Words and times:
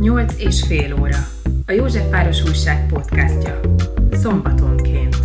8 0.00 0.34
és 0.38 0.66
fél 0.66 1.00
óra. 1.00 1.16
A 1.66 1.72
Józsefváros 1.72 2.42
Újság 2.42 2.86
podcastja. 2.86 3.60
Szombatonként. 4.12 5.16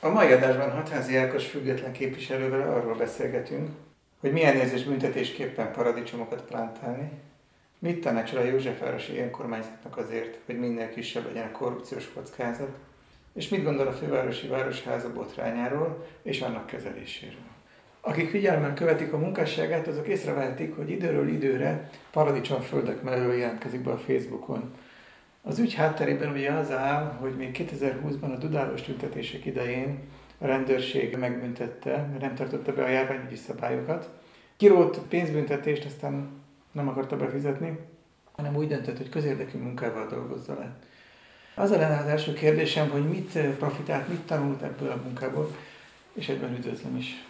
A 0.00 0.08
mai 0.08 0.32
adásban 0.32 0.70
Hatházi 0.70 1.16
Ákos 1.16 1.46
független 1.46 1.92
képviselővel 1.92 2.72
arról 2.72 2.94
beszélgetünk, 2.96 3.68
hogy 4.20 4.32
milyen 4.32 4.56
érzés 4.56 4.84
büntetésképpen 4.84 5.72
paradicsomokat 5.72 6.42
plántálni, 6.42 7.10
mit 7.78 8.00
tanácsol 8.00 8.38
a 8.38 8.44
Józsefvárosi 8.44 9.18
önkormányzatnak 9.18 9.96
azért, 9.96 10.38
hogy 10.46 10.58
minél 10.58 10.90
kisebb 10.90 11.26
legyen 11.26 11.46
a 11.46 11.56
korrupciós 11.56 12.10
kockázat, 12.14 12.76
és 13.34 13.48
mit 13.48 13.64
gondol 13.64 13.86
a 13.86 13.92
fővárosi 13.92 14.46
városháza 14.46 15.12
botrányáról 15.12 16.06
és 16.22 16.40
annak 16.40 16.66
kezeléséről. 16.66 17.52
Akik 18.00 18.30
figyelmen 18.30 18.74
követik 18.74 19.12
a 19.12 19.18
munkásságát, 19.18 19.86
azok 19.86 20.06
észrevehetik, 20.06 20.76
hogy 20.76 20.90
időről 20.90 21.28
időre 21.28 21.90
paradicsomföldek 22.10 23.02
mellől 23.02 23.34
jelentkezik 23.34 23.82
be 23.82 23.90
a 23.90 23.98
Facebookon. 23.98 24.74
Az 25.42 25.58
ügy 25.58 25.74
hátterében 25.74 26.32
ugye 26.32 26.52
az 26.52 26.70
áll, 26.70 27.16
hogy 27.20 27.36
még 27.36 27.56
2020-ban 27.70 28.34
a 28.34 28.36
dudálós 28.36 28.82
tüntetések 28.82 29.44
idején 29.44 29.98
a 30.38 30.46
rendőrség 30.46 31.16
megbüntette, 31.16 31.90
mert 31.90 32.20
nem 32.20 32.34
tartotta 32.34 32.72
be 32.72 32.84
a 32.84 32.88
járványügyi 32.88 33.36
szabályokat. 33.36 34.10
Kirót 34.56 34.98
pénzbüntetést 35.08 35.84
aztán 35.84 36.28
nem 36.72 36.88
akarta 36.88 37.16
befizetni, 37.16 37.78
hanem 38.32 38.56
úgy 38.56 38.68
döntött, 38.68 38.96
hogy 38.96 39.08
közérdekű 39.08 39.58
munkával 39.58 40.06
dolgozza 40.06 40.54
le. 40.54 40.76
Az 41.56 41.70
lenne 41.70 41.98
az 41.98 42.06
első 42.06 42.32
kérdésem, 42.32 42.90
hogy 42.90 43.08
mit 43.08 43.38
profitált, 43.56 44.08
mit 44.08 44.26
tanult 44.26 44.62
ebből 44.62 44.90
a 44.90 44.96
munkából, 44.96 45.56
és 46.14 46.28
egyben 46.28 46.54
üdvözlöm 46.54 46.96
is. 46.96 47.26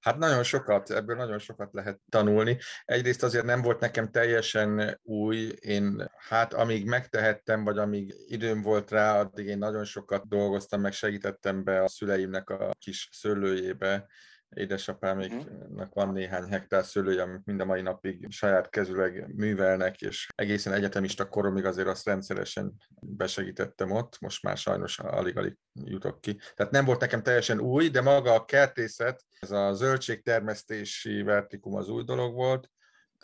Hát 0.00 0.18
nagyon 0.18 0.42
sokat, 0.42 0.90
ebből 0.90 1.16
nagyon 1.16 1.38
sokat 1.38 1.72
lehet 1.72 2.00
tanulni. 2.08 2.58
Egyrészt 2.84 3.22
azért 3.22 3.44
nem 3.44 3.62
volt 3.62 3.80
nekem 3.80 4.10
teljesen 4.10 5.00
új, 5.02 5.52
én 5.60 6.10
hát 6.16 6.54
amíg 6.54 6.86
megtehettem, 6.86 7.64
vagy 7.64 7.78
amíg 7.78 8.14
időm 8.26 8.62
volt 8.62 8.90
rá, 8.90 9.20
addig 9.20 9.46
én 9.46 9.58
nagyon 9.58 9.84
sokat 9.84 10.28
dolgoztam, 10.28 10.80
meg 10.80 10.92
segítettem 10.92 11.64
be 11.64 11.82
a 11.82 11.88
szüleimnek 11.88 12.50
a 12.50 12.70
kis 12.78 13.08
szőlőjébe, 13.12 14.06
édesapáméknak 14.54 15.94
van 15.94 16.12
néhány 16.12 16.48
hektár 16.48 16.84
szőlője, 16.84 17.22
amit 17.22 17.44
mind 17.44 17.60
a 17.60 17.64
mai 17.64 17.82
napig 17.82 18.26
saját 18.30 18.68
kezüleg 18.68 19.34
művelnek, 19.34 20.00
és 20.00 20.28
egészen 20.34 20.72
egyetemista 20.72 21.28
koromig 21.28 21.64
azért 21.64 21.88
azt 21.88 22.06
rendszeresen 22.06 22.74
besegítettem 23.00 23.90
ott, 23.90 24.20
most 24.20 24.42
már 24.42 24.56
sajnos 24.56 24.98
alig-alig 24.98 25.56
jutok 25.84 26.20
ki. 26.20 26.40
Tehát 26.54 26.72
nem 26.72 26.84
volt 26.84 27.00
nekem 27.00 27.22
teljesen 27.22 27.60
új, 27.60 27.88
de 27.88 28.00
maga 28.00 28.32
a 28.34 28.44
kertészet, 28.44 29.24
ez 29.40 29.50
a 29.50 29.72
zöldségtermesztési 29.72 31.22
vertikum 31.22 31.74
az 31.74 31.88
új 31.88 32.04
dolog 32.04 32.34
volt, 32.34 32.70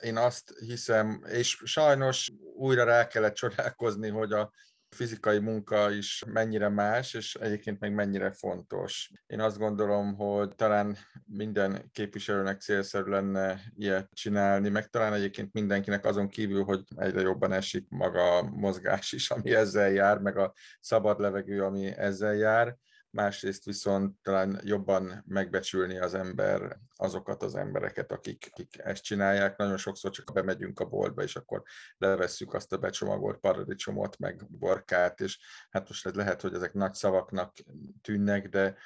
én 0.01 0.17
azt 0.17 0.55
hiszem, 0.59 1.23
és 1.29 1.63
sajnos 1.65 2.33
újra 2.55 2.85
rá 2.85 3.07
kellett 3.07 3.35
csodálkozni, 3.35 4.09
hogy 4.09 4.33
a 4.33 4.53
fizikai 4.95 5.39
munka 5.39 5.91
is 5.91 6.23
mennyire 6.27 6.69
más, 6.69 7.15
és 7.15 7.35
egyébként 7.35 7.81
meg 7.81 7.95
mennyire 7.95 8.31
fontos. 8.31 9.11
Én 9.27 9.41
azt 9.41 9.59
gondolom, 9.59 10.15
hogy 10.15 10.55
talán 10.55 10.97
minden 11.27 11.91
képviselőnek 11.93 12.61
célszerű 12.61 13.11
lenne 13.11 13.61
ilyet 13.77 14.09
csinálni, 14.13 14.69
meg 14.69 14.89
talán 14.89 15.13
egyébként 15.13 15.53
mindenkinek 15.53 16.05
azon 16.05 16.29
kívül, 16.29 16.65
hogy 16.65 16.83
egyre 16.97 17.21
jobban 17.21 17.53
esik 17.53 17.87
maga 17.89 18.37
a 18.37 18.43
mozgás 18.43 19.13
is, 19.13 19.31
ami 19.31 19.55
ezzel 19.55 19.91
jár, 19.91 20.19
meg 20.19 20.37
a 20.37 20.53
szabad 20.81 21.21
levegő, 21.21 21.63
ami 21.63 21.87
ezzel 21.87 22.35
jár 22.35 22.77
másrészt 23.13 23.65
viszont 23.65 24.17
talán 24.23 24.61
jobban 24.65 25.25
megbecsülni 25.27 25.99
az 25.99 26.15
ember 26.15 26.79
azokat 26.97 27.43
az 27.43 27.55
embereket, 27.55 28.13
akik, 28.13 28.49
akik 28.51 28.79
ezt 28.79 29.03
csinálják. 29.03 29.57
Nagyon 29.57 29.77
sokszor 29.77 30.11
csak 30.11 30.33
bemegyünk 30.33 30.81
a 30.81 30.85
boltba, 30.85 31.23
és 31.23 31.37
akkor 31.37 31.63
levesszük 31.97 32.55
azt 32.55 32.73
a 32.73 32.77
becsomagolt 32.79 33.39
paradicsomot, 33.39 34.19
meg 34.19 34.47
borkát, 34.51 35.21
és 35.21 35.39
hát 35.71 35.89
most 35.89 36.15
lehet, 36.15 36.41
hogy 36.41 36.55
ezek 36.55 36.73
nagy 36.73 36.95
szavaknak 36.95 37.57
tűnnek, 38.03 38.49
de 38.49 38.77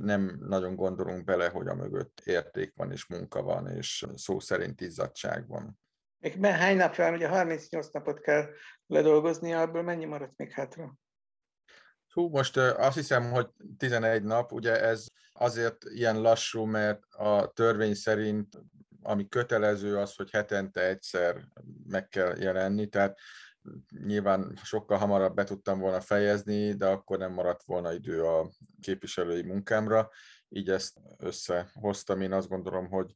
nem 0.00 0.36
nagyon 0.40 0.76
gondolunk 0.76 1.24
bele, 1.24 1.48
hogy 1.48 1.66
a 1.66 1.74
mögött 1.74 2.20
érték 2.24 2.72
van, 2.76 2.92
és 2.92 3.06
munka 3.06 3.42
van, 3.42 3.68
és 3.68 4.06
szó 4.14 4.40
szerint 4.40 4.80
izzadság 4.80 5.48
van. 5.48 5.78
Még 6.18 6.44
hány 6.44 6.76
nap 6.76 6.96
van, 6.96 7.14
ugye 7.14 7.28
38 7.28 7.90
napot 7.90 8.20
kell 8.20 8.46
ledolgozni, 8.86 9.52
abból 9.52 9.82
mennyi 9.82 10.04
maradt 10.04 10.36
még 10.36 10.50
hátra? 10.50 10.94
Hú, 12.14 12.28
most 12.28 12.56
azt 12.56 12.96
hiszem, 12.96 13.30
hogy 13.30 13.48
11 13.78 14.22
nap, 14.22 14.52
ugye 14.52 14.80
ez 14.80 15.06
azért 15.32 15.84
ilyen 15.84 16.20
lassú, 16.20 16.64
mert 16.64 17.04
a 17.10 17.52
törvény 17.54 17.94
szerint, 17.94 18.58
ami 19.02 19.28
kötelező 19.28 19.96
az, 19.96 20.14
hogy 20.14 20.30
hetente 20.30 20.80
egyszer 20.80 21.48
meg 21.86 22.08
kell 22.08 22.36
jelenni, 22.38 22.86
tehát 22.86 23.18
nyilván 24.04 24.58
sokkal 24.62 24.98
hamarabb 24.98 25.34
be 25.34 25.44
tudtam 25.44 25.78
volna 25.78 26.00
fejezni, 26.00 26.72
de 26.72 26.86
akkor 26.86 27.18
nem 27.18 27.32
maradt 27.32 27.62
volna 27.62 27.92
idő 27.92 28.24
a 28.24 28.50
képviselői 28.80 29.42
munkámra, 29.42 30.10
így 30.48 30.70
ezt 30.70 30.96
összehoztam. 31.18 32.20
Én 32.20 32.32
azt 32.32 32.48
gondolom, 32.48 32.88
hogy 32.88 33.14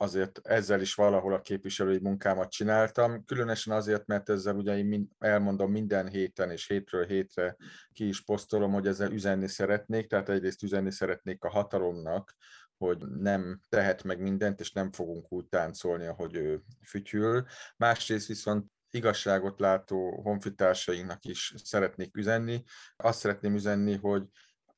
azért 0.00 0.40
ezzel 0.42 0.80
is 0.80 0.94
valahol 0.94 1.32
a 1.32 1.40
képviselői 1.40 1.98
munkámat 1.98 2.50
csináltam, 2.50 3.24
különösen 3.24 3.74
azért, 3.74 4.06
mert 4.06 4.28
ezzel 4.28 4.56
ugye 4.56 4.76
én 4.78 5.08
elmondom 5.18 5.70
minden 5.70 6.08
héten 6.08 6.50
és 6.50 6.66
hétről 6.66 7.06
hétre 7.06 7.56
ki 7.92 8.08
is 8.08 8.24
posztolom, 8.24 8.72
hogy 8.72 8.86
ezzel 8.86 9.12
üzenni 9.12 9.48
szeretnék, 9.48 10.06
tehát 10.06 10.28
egyrészt 10.28 10.62
üzenni 10.62 10.90
szeretnék 10.92 11.44
a 11.44 11.50
hatalomnak, 11.50 12.34
hogy 12.78 12.98
nem 13.08 13.60
tehet 13.68 14.02
meg 14.02 14.20
mindent, 14.20 14.60
és 14.60 14.72
nem 14.72 14.92
fogunk 14.92 15.32
úgy 15.32 15.46
táncolni, 15.46 16.06
ahogy 16.06 16.34
ő 16.34 16.62
fütyül. 16.86 17.44
Másrészt 17.76 18.26
viszont 18.26 18.66
igazságot 18.90 19.60
látó 19.60 20.20
honfitársainknak 20.22 21.24
is 21.24 21.54
szeretnék 21.64 22.16
üzenni. 22.16 22.62
Azt 22.96 23.18
szeretném 23.18 23.54
üzenni, 23.54 23.96
hogy 23.96 24.22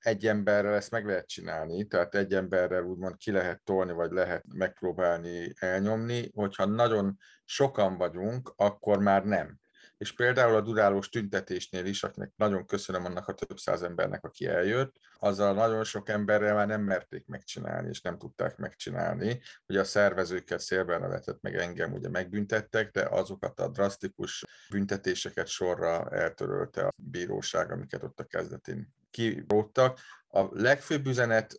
egy 0.03 0.27
emberrel 0.27 0.75
ezt 0.75 0.91
meg 0.91 1.07
lehet 1.07 1.29
csinálni, 1.29 1.87
tehát 1.87 2.15
egy 2.15 2.35
emberrel 2.35 2.83
úgymond 2.83 3.17
ki 3.17 3.31
lehet 3.31 3.63
tolni, 3.65 3.93
vagy 3.93 4.11
lehet 4.11 4.45
megpróbálni 4.55 5.53
elnyomni, 5.59 6.31
hogyha 6.35 6.65
nagyon 6.65 7.19
sokan 7.45 7.97
vagyunk, 7.97 8.53
akkor 8.57 8.99
már 8.99 9.25
nem. 9.25 9.61
És 10.03 10.13
például 10.13 10.55
a 10.55 10.61
dudálós 10.61 11.09
tüntetésnél 11.09 11.85
is, 11.85 12.03
akinek 12.03 12.33
nagyon 12.37 12.67
köszönöm 12.67 13.05
annak 13.05 13.29
a 13.29 13.35
több 13.35 13.59
száz 13.59 13.83
embernek, 13.83 14.25
aki 14.25 14.47
eljött, 14.47 14.97
azzal 15.19 15.55
nagyon 15.55 15.85
sok 15.85 16.09
emberrel 16.09 16.55
már 16.55 16.67
nem 16.67 16.83
merték 16.83 17.27
megcsinálni, 17.27 17.89
és 17.89 18.01
nem 18.01 18.19
tudták 18.19 18.57
megcsinálni. 18.57 19.41
Ugye 19.67 19.81
a 19.81 19.85
szervezőket 19.85 20.61
szélben 20.61 21.09
vetett 21.09 21.41
meg 21.41 21.57
engem, 21.57 21.93
ugye 21.93 22.09
megbüntettek, 22.09 22.91
de 22.91 23.09
azokat 23.11 23.61
a 23.61 23.69
drasztikus 23.69 24.45
büntetéseket 24.71 25.47
sorra 25.47 26.11
eltörölte 26.11 26.87
a 26.87 26.93
bíróság, 26.97 27.73
amiket 27.73 28.03
ott 28.03 28.21
a 28.21 28.25
kezdetén 28.25 28.95
kiróttak. 29.11 29.99
A 30.29 30.47
legfőbb 30.51 31.07
üzenet 31.07 31.55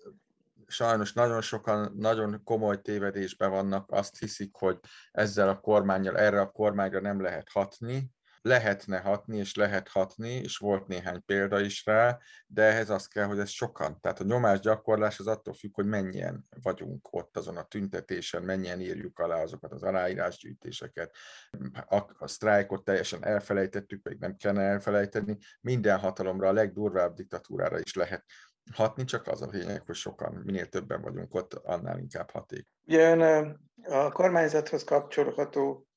sajnos 0.67 1.13
nagyon 1.13 1.41
sokan 1.41 1.93
nagyon 1.95 2.43
komoly 2.43 2.81
tévedésben 2.81 3.49
vannak, 3.49 3.91
azt 3.91 4.19
hiszik, 4.19 4.55
hogy 4.55 4.79
ezzel 5.11 5.49
a 5.49 5.59
kormányjal, 5.59 6.17
erre 6.17 6.41
a 6.41 6.51
kormányra 6.51 7.01
nem 7.01 7.21
lehet 7.21 7.49
hatni, 7.49 8.11
lehetne 8.43 8.99
hatni, 8.99 9.37
és 9.37 9.55
lehet 9.55 9.87
hatni, 9.87 10.29
és 10.29 10.57
volt 10.57 10.87
néhány 10.87 11.25
példa 11.25 11.59
is 11.59 11.85
rá, 11.85 12.19
de 12.47 12.61
ehhez 12.63 12.89
az 12.89 13.07
kell, 13.07 13.25
hogy 13.25 13.39
ez 13.39 13.49
sokan. 13.49 14.01
Tehát 14.01 14.19
a 14.19 14.23
nyomásgyakorlás 14.23 15.19
az 15.19 15.27
attól 15.27 15.53
függ, 15.53 15.73
hogy 15.73 15.85
mennyien 15.85 16.47
vagyunk 16.61 17.07
ott 17.11 17.37
azon 17.37 17.57
a 17.57 17.63
tüntetésen, 17.63 18.43
mennyien 18.43 18.81
írjuk 18.81 19.19
alá 19.19 19.41
azokat 19.41 19.71
az 19.71 19.83
aláírásgyűjtéseket. 19.83 21.15
A, 21.85 21.95
a 22.17 22.27
sztrájkot 22.27 22.83
teljesen 22.83 23.25
elfelejtettük, 23.25 24.01
pedig 24.01 24.19
nem 24.19 24.35
kellene 24.35 24.67
elfelejteni. 24.67 25.37
Minden 25.61 25.99
hatalomra, 25.99 26.47
a 26.47 26.53
legdurvább 26.53 27.13
diktatúrára 27.13 27.79
is 27.79 27.93
lehet 27.93 28.25
hatni, 28.71 29.03
csak 29.03 29.27
az 29.27 29.41
a 29.41 29.49
lényeg, 29.51 29.85
hogy 29.85 29.95
sokan, 29.95 30.41
minél 30.45 30.67
többen 30.67 31.01
vagyunk 31.01 31.33
ott, 31.33 31.53
annál 31.53 31.97
inkább 31.97 32.29
haték. 32.29 32.67
Ugye 32.85 33.15
a 33.83 34.11
kormányzathoz 34.11 34.83
kapcsolható 34.83 35.87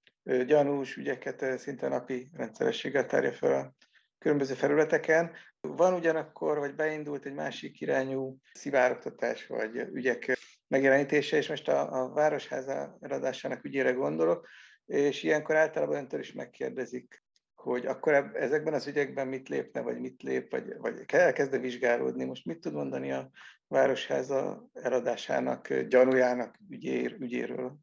gyanús 0.47 0.97
ügyeket 0.97 1.59
szinte 1.59 1.89
napi 1.89 2.31
rendszerességgel 2.33 3.07
tárja 3.07 3.33
fel 3.33 3.53
a 3.53 3.75
különböző 4.19 4.55
felületeken. 4.55 5.33
Van 5.61 5.95
ugyanakkor, 5.95 6.59
vagy 6.59 6.75
beindult 6.75 7.27
egy 7.27 7.35
másik 7.35 7.81
irányú 7.81 8.37
szivárogtatás, 8.53 9.47
vagy 9.47 9.77
ügyek 9.93 10.39
megjelenítése, 10.69 11.37
és 11.37 11.49
most 11.49 11.69
a, 11.69 12.03
a 12.03 12.09
városháza 12.09 12.99
eladásának 13.01 13.65
ügyére 13.65 13.93
gondolok, 13.93 14.49
és 14.87 15.23
ilyenkor 15.23 15.57
általában 15.57 15.97
öntől 15.97 16.21
is 16.21 16.33
megkérdezik, 16.33 17.25
hogy 17.55 17.87
akkor 17.87 18.31
ezekben 18.35 18.75
az 18.75 18.87
ügyekben 18.87 19.29
mit 19.29 19.49
lépne, 19.49 19.81
vagy 19.81 20.01
mit 20.01 20.23
lép, 20.23 20.51
vagy, 20.51 20.77
vagy 20.79 21.05
elkezd 21.07 21.61
vizsgálódni. 21.61 22.25
Most 22.25 22.45
mit 22.45 22.61
tud 22.61 22.73
mondani 22.73 23.13
a 23.13 23.31
Városháza 23.69 24.69
eladásának, 24.73 25.75
gyanújának 25.75 26.57
ügyér, 26.71 27.17
ügyéről? 27.21 27.77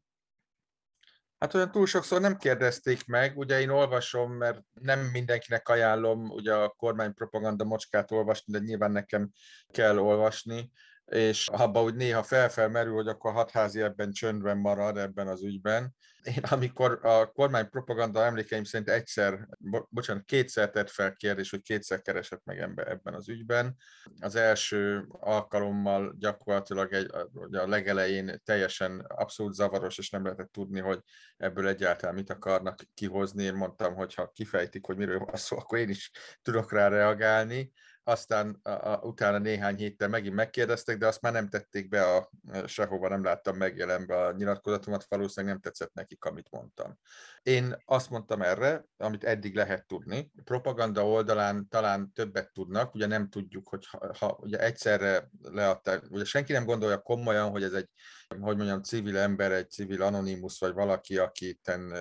Hát 1.38 1.54
olyan 1.54 1.70
túl 1.70 1.86
sokszor 1.86 2.20
nem 2.20 2.36
kérdezték 2.36 3.06
meg, 3.06 3.38
ugye 3.38 3.60
én 3.60 3.68
olvasom, 3.68 4.32
mert 4.32 4.60
nem 4.72 5.00
mindenkinek 5.00 5.68
ajánlom 5.68 6.30
ugye 6.30 6.54
a 6.54 6.68
kormánypropaganda 6.68 7.64
mocskát 7.64 8.10
olvasni, 8.10 8.52
de 8.52 8.58
nyilván 8.58 8.92
nekem 8.92 9.30
kell 9.70 9.98
olvasni, 9.98 10.70
és 11.04 11.48
abba 11.48 11.82
úgy 11.82 11.94
néha 11.94 12.22
felfel 12.22 12.68
merül, 12.68 12.94
hogy 12.94 13.08
akkor 13.08 13.32
hatházi 13.32 13.80
ebben 13.80 14.12
csöndben 14.12 14.58
marad 14.58 14.98
ebben 14.98 15.28
az 15.28 15.42
ügyben. 15.42 15.94
Én 16.22 16.42
amikor 16.50 16.98
a 17.02 17.26
kormány 17.32 17.68
propaganda 17.68 18.24
emlékeim 18.24 18.64
szerint 18.64 18.88
egyszer, 18.90 19.48
bo- 19.58 19.86
bocsánat, 19.90 20.24
kétszer 20.24 20.70
tett 20.70 20.90
fel 20.90 21.12
kérdés, 21.12 21.50
hogy 21.50 21.62
kétszer 21.62 22.00
keresett 22.00 22.44
meg 22.44 22.58
ember 22.58 22.88
ebben 22.88 23.14
az 23.14 23.28
ügyben. 23.28 23.76
Az 24.20 24.34
első 24.34 25.06
alkalommal 25.08 26.14
gyakorlatilag 26.18 26.92
egy, 26.92 27.10
a 27.52 27.68
legelején 27.68 28.40
teljesen 28.44 29.04
abszolút 29.08 29.54
zavaros, 29.54 29.98
és 29.98 30.10
nem 30.10 30.24
lehetett 30.24 30.52
tudni, 30.52 30.80
hogy 30.80 31.00
ebből 31.36 31.68
egyáltalán 31.68 32.14
mit 32.14 32.30
akarnak 32.30 32.80
kihozni. 32.94 33.44
Én 33.44 33.54
mondtam, 33.54 33.94
hogy 33.94 34.14
ha 34.14 34.30
kifejtik, 34.34 34.86
hogy 34.86 34.96
miről 34.96 35.18
van 35.18 35.36
szó, 35.36 35.56
akkor 35.56 35.78
én 35.78 35.88
is 35.88 36.10
tudok 36.42 36.72
rá 36.72 36.88
reagálni 36.88 37.72
aztán 38.04 38.60
a, 38.62 38.70
a, 38.70 39.00
utána 39.02 39.38
néhány 39.38 39.76
héttel 39.76 40.08
megint 40.08 40.34
megkérdeztek, 40.34 40.98
de 40.98 41.06
azt 41.06 41.20
már 41.20 41.32
nem 41.32 41.48
tették 41.48 41.88
be 41.88 42.02
a, 42.02 42.30
sehova, 42.66 43.08
nem 43.08 43.24
láttam 43.24 43.56
megjelenve 43.56 44.16
a 44.16 44.32
nyilatkozatomat, 44.32 45.06
valószínűleg 45.08 45.54
nem 45.54 45.62
tetszett 45.62 45.94
nekik, 45.94 46.24
amit 46.24 46.50
mondtam. 46.50 46.98
Én 47.42 47.82
azt 47.84 48.10
mondtam 48.10 48.42
erre, 48.42 48.84
amit 48.96 49.24
eddig 49.24 49.54
lehet 49.54 49.86
tudni. 49.86 50.30
Propaganda 50.44 51.08
oldalán 51.08 51.68
talán 51.68 52.12
többet 52.12 52.52
tudnak, 52.52 52.94
ugye 52.94 53.06
nem 53.06 53.28
tudjuk, 53.28 53.68
hogy 53.68 53.86
ha, 53.86 54.14
ha 54.18 54.38
ugye 54.40 54.58
egyszerre 54.58 55.30
leadták, 55.42 56.02
ugye 56.08 56.24
senki 56.24 56.52
nem 56.52 56.64
gondolja 56.64 56.98
komolyan, 56.98 57.50
hogy 57.50 57.62
ez 57.62 57.72
egy, 57.72 57.88
hogy 58.40 58.56
mondjam, 58.56 58.82
civil 58.82 59.18
ember, 59.18 59.52
egy 59.52 59.70
civil 59.70 60.02
anonimus, 60.02 60.58
vagy 60.58 60.72
valaki, 60.72 61.18
aki 61.18 61.48
itten 61.48 61.92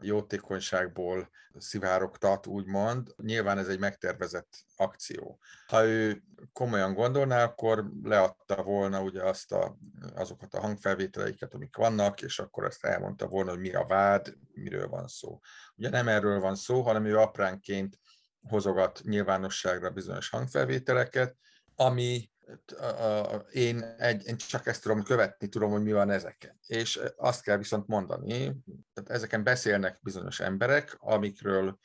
jótékonyságból 0.00 1.30
szivárogtat, 1.58 2.46
úgymond. 2.46 3.14
Nyilván 3.22 3.58
ez 3.58 3.68
egy 3.68 3.78
megtervezett 3.78 4.64
akció. 4.76 5.38
Ha 5.66 5.84
ő 5.84 6.22
komolyan 6.52 6.94
gondolná, 6.94 7.44
akkor 7.44 7.90
leadta 8.02 8.62
volna 8.62 9.02
ugye 9.02 9.22
azt 9.22 9.52
a, 9.52 9.76
azokat 10.14 10.54
a 10.54 10.60
hangfelvételeiket, 10.60 11.54
amik 11.54 11.76
vannak, 11.76 12.22
és 12.22 12.38
akkor 12.38 12.64
ezt 12.64 12.84
elmondta 12.84 13.26
volna, 13.26 13.50
hogy 13.50 13.60
mi 13.60 13.74
a 13.74 13.86
vád, 13.86 14.36
miről 14.52 14.88
van 14.88 15.06
szó. 15.06 15.40
Ugye 15.76 15.88
nem 15.88 16.08
erről 16.08 16.40
van 16.40 16.54
szó, 16.54 16.82
hanem 16.82 17.04
ő 17.04 17.18
apránként 17.18 17.98
hozogat 18.48 19.00
nyilvánosságra 19.04 19.90
bizonyos 19.90 20.28
hangfelvételeket, 20.28 21.36
ami 21.74 22.30
én, 23.52 23.82
egy, 23.98 24.26
én 24.26 24.36
csak 24.36 24.66
ezt 24.66 24.82
tudom 24.82 25.02
követni, 25.02 25.48
tudom, 25.48 25.70
hogy 25.70 25.82
mi 25.82 25.92
van 25.92 26.10
ezeken. 26.10 26.58
És 26.66 27.00
azt 27.16 27.42
kell 27.42 27.56
viszont 27.56 27.86
mondani, 27.86 28.56
tehát 28.92 29.10
ezeken 29.10 29.42
beszélnek 29.44 29.98
bizonyos 30.02 30.40
emberek, 30.40 30.96
amikről 30.98 31.78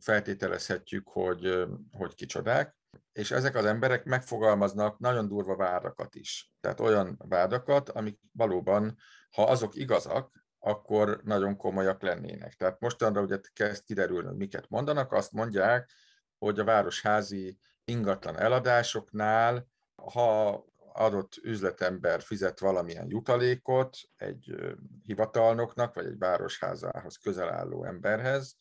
feltételezhetjük, 0.00 1.08
hogy, 1.08 1.66
hogy 1.90 2.14
kicsodák, 2.14 2.76
és 3.12 3.30
ezek 3.30 3.54
az 3.54 3.64
emberek 3.64 4.04
megfogalmaznak 4.04 4.98
nagyon 4.98 5.28
durva 5.28 5.56
vádakat 5.56 6.14
is. 6.14 6.52
Tehát 6.60 6.80
olyan 6.80 7.16
vádakat, 7.28 7.88
amik 7.88 8.20
valóban, 8.32 8.96
ha 9.30 9.42
azok 9.42 9.74
igazak, 9.74 10.44
akkor 10.58 11.20
nagyon 11.24 11.56
komolyak 11.56 12.02
lennének. 12.02 12.54
Tehát 12.54 12.80
mostanra 12.80 13.20
ugye 13.20 13.40
kezd 13.52 13.84
kiderülni, 13.84 14.26
hogy 14.26 14.36
miket 14.36 14.68
mondanak, 14.68 15.12
azt 15.12 15.32
mondják, 15.32 15.90
hogy 16.38 16.58
a 16.58 16.64
városházi 16.64 17.58
ingatlan 17.84 18.38
eladásoknál 18.38 19.66
ha 19.96 20.64
adott 20.92 21.36
üzletember 21.42 22.22
fizet 22.22 22.60
valamilyen 22.60 23.06
jutalékot 23.08 23.96
egy 24.16 24.54
hivatalnoknak, 25.02 25.94
vagy 25.94 26.06
egy 26.06 26.18
városházához 26.18 27.16
közel 27.16 27.52
álló 27.52 27.84
emberhez, 27.84 28.56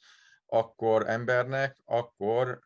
akkor 0.46 1.10
embernek, 1.10 1.78
akkor, 1.86 2.60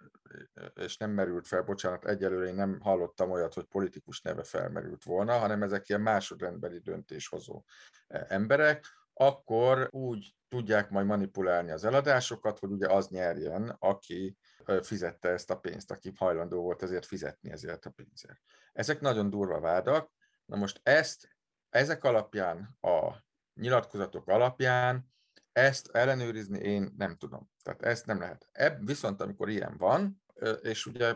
és 0.73 0.97
nem 0.97 1.11
merült 1.11 1.47
fel, 1.47 1.61
bocsánat, 1.61 2.05
egyelőre 2.05 2.47
én 2.47 2.55
nem 2.55 2.79
hallottam 2.81 3.31
olyat, 3.31 3.53
hogy 3.53 3.65
politikus 3.65 4.21
neve 4.21 4.43
felmerült 4.43 5.03
volna, 5.03 5.37
hanem 5.37 5.63
ezek 5.63 5.89
ilyen 5.89 6.01
másodrendbeli 6.01 6.79
döntéshozó 6.79 7.63
emberek, 8.07 8.85
akkor 9.13 9.87
úgy 9.91 10.35
tudják 10.47 10.89
majd 10.89 11.05
manipulálni 11.05 11.71
az 11.71 11.85
eladásokat, 11.85 12.59
hogy 12.59 12.71
ugye 12.71 12.87
az 12.87 13.07
nyerjen, 13.07 13.75
aki 13.79 14.37
fizette 14.81 15.29
ezt 15.29 15.49
a 15.49 15.59
pénzt, 15.59 15.91
aki 15.91 16.11
hajlandó 16.15 16.61
volt 16.61 16.83
ezért 16.83 17.05
fizetni 17.05 17.51
ezért 17.51 17.85
a 17.85 17.89
pénzért. 17.89 18.39
Ezek 18.73 19.01
nagyon 19.01 19.29
durva 19.29 19.59
vádak. 19.59 20.11
Na 20.45 20.55
most 20.55 20.79
ezt, 20.83 21.35
ezek 21.69 22.03
alapján, 22.03 22.77
a 22.81 23.15
nyilatkozatok 23.53 24.27
alapján 24.27 25.11
ezt 25.51 25.89
ellenőrizni 25.91 26.59
én 26.59 26.93
nem 26.97 27.15
tudom. 27.15 27.49
Tehát 27.63 27.81
ezt 27.81 28.05
nem 28.05 28.19
lehet. 28.19 28.49
Ebb, 28.51 28.85
viszont 28.85 29.21
amikor 29.21 29.49
ilyen 29.49 29.77
van, 29.77 30.23
és 30.61 30.85
ugye 30.85 31.15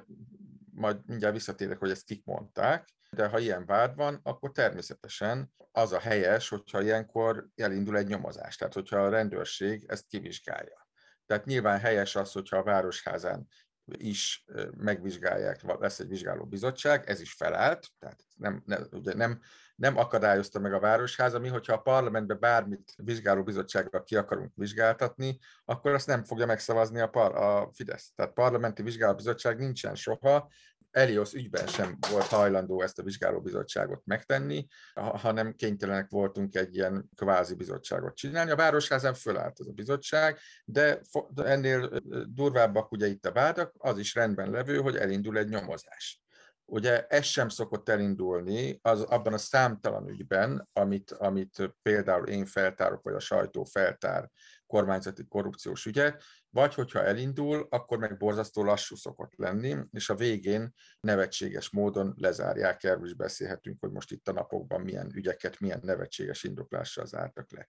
majd 0.72 1.06
mindjárt 1.06 1.34
visszatérek, 1.34 1.80
hogy 1.80 1.90
ezt 1.90 2.06
kik 2.06 2.26
mondták, 2.26 2.90
de 3.10 3.28
ha 3.28 3.40
ilyen 3.40 3.66
vád 3.66 3.96
van, 3.96 4.20
akkor 4.24 4.52
természetesen 4.52 5.54
az 5.72 5.92
a 5.92 6.00
helyes, 6.00 6.50
hogyha 6.50 6.82
ilyenkor 6.82 7.48
elindul 7.56 7.98
egy 7.98 8.08
nyomozás, 8.08 8.56
tehát 8.56 8.74
hogyha 8.74 8.98
a 8.98 9.10
rendőrség 9.10 9.86
ezt 9.88 10.08
kivizsgálja. 10.08 10.83
Tehát 11.26 11.46
nyilván 11.46 11.80
helyes 11.80 12.16
az, 12.16 12.32
hogyha 12.32 12.58
a 12.58 12.64
Városházán 12.64 13.48
is 13.86 14.46
megvizsgálják, 14.78 15.62
lesz 15.80 16.00
egy 16.00 16.08
vizsgáló 16.08 16.46
bizottság, 16.46 17.10
ez 17.10 17.22
is 17.22 17.34
felállt, 17.34 17.88
tehát 18.00 18.26
nem, 18.36 18.64
nem, 18.66 18.88
ugye 18.92 19.14
nem, 19.14 19.42
nem 19.76 19.98
akadályozta 19.98 20.60
meg 20.60 20.74
a 20.74 20.80
Városháza, 20.80 21.40
mi, 21.40 21.48
hogyha 21.48 21.74
a 21.74 21.82
parlamentbe 21.82 22.34
bármit 22.34 22.94
vizsgáló 22.96 23.44
bizottsággal 23.44 24.04
ki 24.04 24.16
akarunk 24.16 24.52
vizsgáltatni, 24.56 25.40
akkor 25.66 25.94
azt 25.94 26.08
nem 26.08 26.24
fogja 26.24 26.46
megszavazni 26.46 27.00
a, 27.00 27.08
par, 27.08 27.36
a 27.36 27.70
Fidesz. 27.74 28.12
Tehát 28.16 28.34
parlamenti 28.34 28.82
vizsgáló 28.82 29.16
bizottság 29.16 29.58
nincsen 29.58 29.96
soha, 29.96 30.50
Elios 30.94 31.34
ügyben 31.34 31.68
sem 31.68 31.98
volt 32.12 32.26
hajlandó 32.26 32.82
ezt 32.82 33.00
a 33.00 33.04
vizsgálóbizottságot 33.04 34.02
megtenni, 34.06 34.68
hanem 34.94 35.56
kénytelenek 35.56 36.10
voltunk 36.10 36.56
egy 36.56 36.76
ilyen 36.76 37.10
kvázi 37.16 37.56
bizottságot 37.56 38.16
csinálni. 38.16 38.52
A 38.52 38.56
Városházán 38.56 39.14
fölállt 39.14 39.60
ez 39.60 39.68
a 39.68 39.72
bizottság, 39.72 40.40
de 40.66 41.02
ennél 41.36 41.90
durvábbak 42.26 42.92
ugye 42.92 43.08
itt 43.08 43.26
a 43.26 43.32
vádak, 43.32 43.74
az 43.78 43.98
is 43.98 44.16
rendben 44.16 44.50
levő, 44.50 44.78
hogy 44.78 44.96
elindul 44.96 45.38
egy 45.38 45.50
nyomozás. 45.50 46.22
Ugye 46.66 47.06
ez 47.08 47.26
sem 47.26 47.50
szokott 47.50 47.90
elindulni 47.90 48.80
az, 48.82 49.02
abban 49.02 49.34
a 49.34 49.38
számtalan 49.38 50.10
ügyben, 50.10 50.70
amit, 50.74 51.12
amit 51.12 51.74
például 51.82 52.28
én 52.28 52.46
feltárok, 52.46 53.04
vagy 53.04 53.14
a 53.14 53.20
sajtó 53.20 53.64
feltár 53.64 54.30
kormányzati 54.74 55.26
korrupciós 55.28 55.86
ügyet, 55.86 56.24
vagy 56.50 56.74
hogyha 56.74 57.04
elindul, 57.04 57.68
akkor 57.70 57.98
meg 57.98 58.18
borzasztó 58.18 58.64
lassú 58.64 58.96
szokott 58.96 59.36
lenni, 59.36 59.78
és 59.92 60.10
a 60.10 60.16
végén 60.16 60.74
nevetséges 61.00 61.70
módon 61.70 62.14
lezárják, 62.18 62.84
erről 62.84 63.06
is 63.06 63.14
beszélhetünk, 63.14 63.80
hogy 63.80 63.92
most 63.92 64.12
itt 64.12 64.28
a 64.28 64.32
napokban 64.32 64.82
milyen 64.82 65.12
ügyeket, 65.16 65.60
milyen 65.60 65.80
nevetséges 65.84 66.44
indoklással 66.44 67.06
zártak 67.06 67.52
le. 67.52 67.68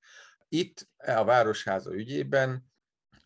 Itt 0.49 0.89
a 0.97 1.25
Városháza 1.25 1.95
ügyében 1.95 2.73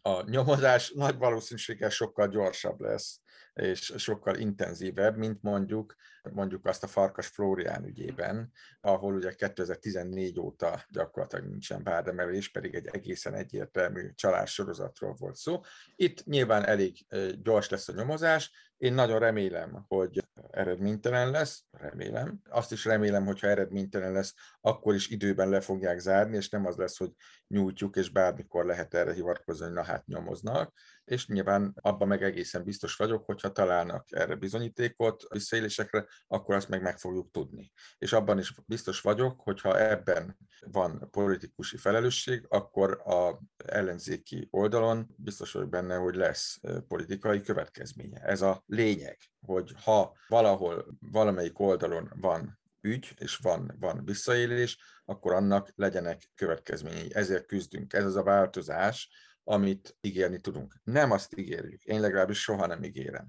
a 0.03 0.31
nyomozás 0.31 0.91
nagy 0.91 1.17
valószínűséggel 1.17 1.91
sokkal 1.91 2.29
gyorsabb 2.29 2.81
lesz, 2.81 3.21
és 3.61 3.95
sokkal 3.97 4.37
intenzívebb, 4.37 5.17
mint 5.17 5.43
mondjuk 5.43 5.95
mondjuk 6.33 6.67
azt 6.67 6.83
a 6.83 6.87
Farkas 6.87 7.27
Flórián 7.27 7.85
ügyében, 7.85 8.53
ahol 8.81 9.15
ugye 9.15 9.33
2014 9.33 10.41
óta 10.41 10.85
gyakorlatilag 10.89 11.45
nincsen 11.45 11.83
várdemelés, 11.83 12.51
pedig 12.51 12.75
egy 12.75 12.87
egészen 12.87 13.35
egyértelmű 13.35 14.11
csalás 14.15 14.53
sorozatról 14.53 15.15
volt 15.19 15.37
szó. 15.37 15.61
Itt 15.97 16.25
nyilván 16.25 16.65
elég 16.65 17.07
gyors 17.43 17.69
lesz 17.69 17.89
a 17.89 17.93
nyomozás, 17.93 18.67
én 18.77 18.95
nagyon 18.95 19.19
remélem, 19.19 19.85
hogy 19.89 20.25
eredménytelen 20.51 21.31
lesz, 21.31 21.65
remélem. 21.71 22.41
Azt 22.49 22.73
is 22.73 22.85
remélem, 22.85 23.25
hogy 23.25 23.41
ha 23.41 23.47
eredménytelen 23.47 24.13
lesz, 24.13 24.35
akkor 24.61 24.95
is 24.95 25.09
időben 25.09 25.49
le 25.49 25.61
fogják 25.61 25.99
zárni, 25.99 26.37
és 26.37 26.49
nem 26.49 26.67
az 26.67 26.77
lesz, 26.77 26.99
hogy 26.99 27.13
nyújtjuk, 27.49 27.97
és 27.97 28.11
bármikor 28.11 28.65
lehet 28.65 28.95
erre 28.95 29.13
hivatkozni, 29.13 29.65
hogy 29.65 29.75
na 29.75 29.83
hát 29.83 30.07
nyomoznak. 30.07 30.73
És 31.05 31.27
nyilván 31.27 31.75
abban 31.81 32.09
meg 32.09 32.23
egészen 32.23 32.65
biztos 32.65 32.97
vagyok, 32.97 33.25
hogyha 33.25 33.53
találnak 33.53 34.07
erre 34.11 34.35
bizonyítékot, 34.35 35.27
visszaélésekre, 35.29 36.07
akkor 36.27 36.55
azt 36.55 36.69
meg 36.69 36.83
meg 36.83 36.99
fogjuk 36.99 37.31
tudni. 37.31 37.73
És 37.99 38.13
abban 38.13 38.39
is 38.39 38.55
biztos 38.67 39.01
vagyok, 39.01 39.41
hogyha 39.41 39.81
ebben 39.81 40.37
van 40.67 41.09
politikusi 41.11 41.77
felelősség, 41.77 42.45
akkor 42.49 43.01
a 43.05 43.41
ellenzéki 43.57 44.49
oldalon 44.51 45.15
biztos 45.17 45.53
vagyok 45.53 45.69
benne, 45.69 45.97
hogy 45.97 46.15
lesz 46.15 46.61
politikai 46.89 47.41
következménye. 47.41 48.21
Ez 48.21 48.43
a 48.43 48.63
lényeg, 48.67 49.19
hogy 49.47 49.73
ha 49.85 50.17
valahol, 50.29 50.87
valamelyik 51.01 51.59
oldalon 51.59 52.13
van 52.21 52.59
ügy, 52.81 53.15
és 53.19 53.37
van, 53.37 53.77
van 53.81 54.05
visszaélés, 54.05 54.79
akkor 55.05 55.33
annak 55.33 55.73
legyenek 55.75 56.31
következményei. 56.35 57.15
Ezért 57.15 57.47
küzdünk. 57.47 57.93
Ez 57.93 58.05
az 58.05 58.17
a 58.17 58.23
változás, 58.23 59.11
amit 59.45 59.97
ígérni 60.01 60.41
tudunk. 60.41 60.75
Nem 60.85 61.11
azt 61.11 61.39
ígérjük. 61.39 61.83
Én 61.83 62.01
legalábbis 62.01 62.41
soha 62.41 62.67
nem 62.67 62.83
ígérem. 62.83 63.29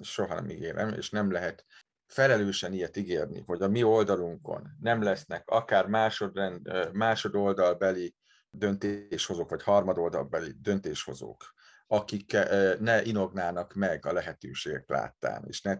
Soha 0.00 0.34
nem 0.34 0.48
ígérem, 0.48 0.88
és 0.88 1.10
nem 1.10 1.30
lehet 1.30 1.64
felelősen 2.06 2.72
ilyet 2.72 2.96
ígérni, 2.96 3.42
hogy 3.46 3.62
a 3.62 3.68
mi 3.68 3.82
oldalunkon 3.82 4.76
nem 4.80 5.02
lesznek 5.02 5.48
akár 5.48 5.86
másodoldalbeli 6.92 8.14
döntéshozók, 8.50 9.50
vagy 9.50 9.62
harmadoldalbeli 9.62 10.54
döntéshozók, 10.60 11.54
akik 11.92 12.32
ne 12.78 13.02
inognának 13.02 13.74
meg 13.74 14.06
a 14.06 14.12
lehetőségek 14.12 14.88
láttán, 14.88 15.44
és 15.46 15.62
ne, 15.62 15.72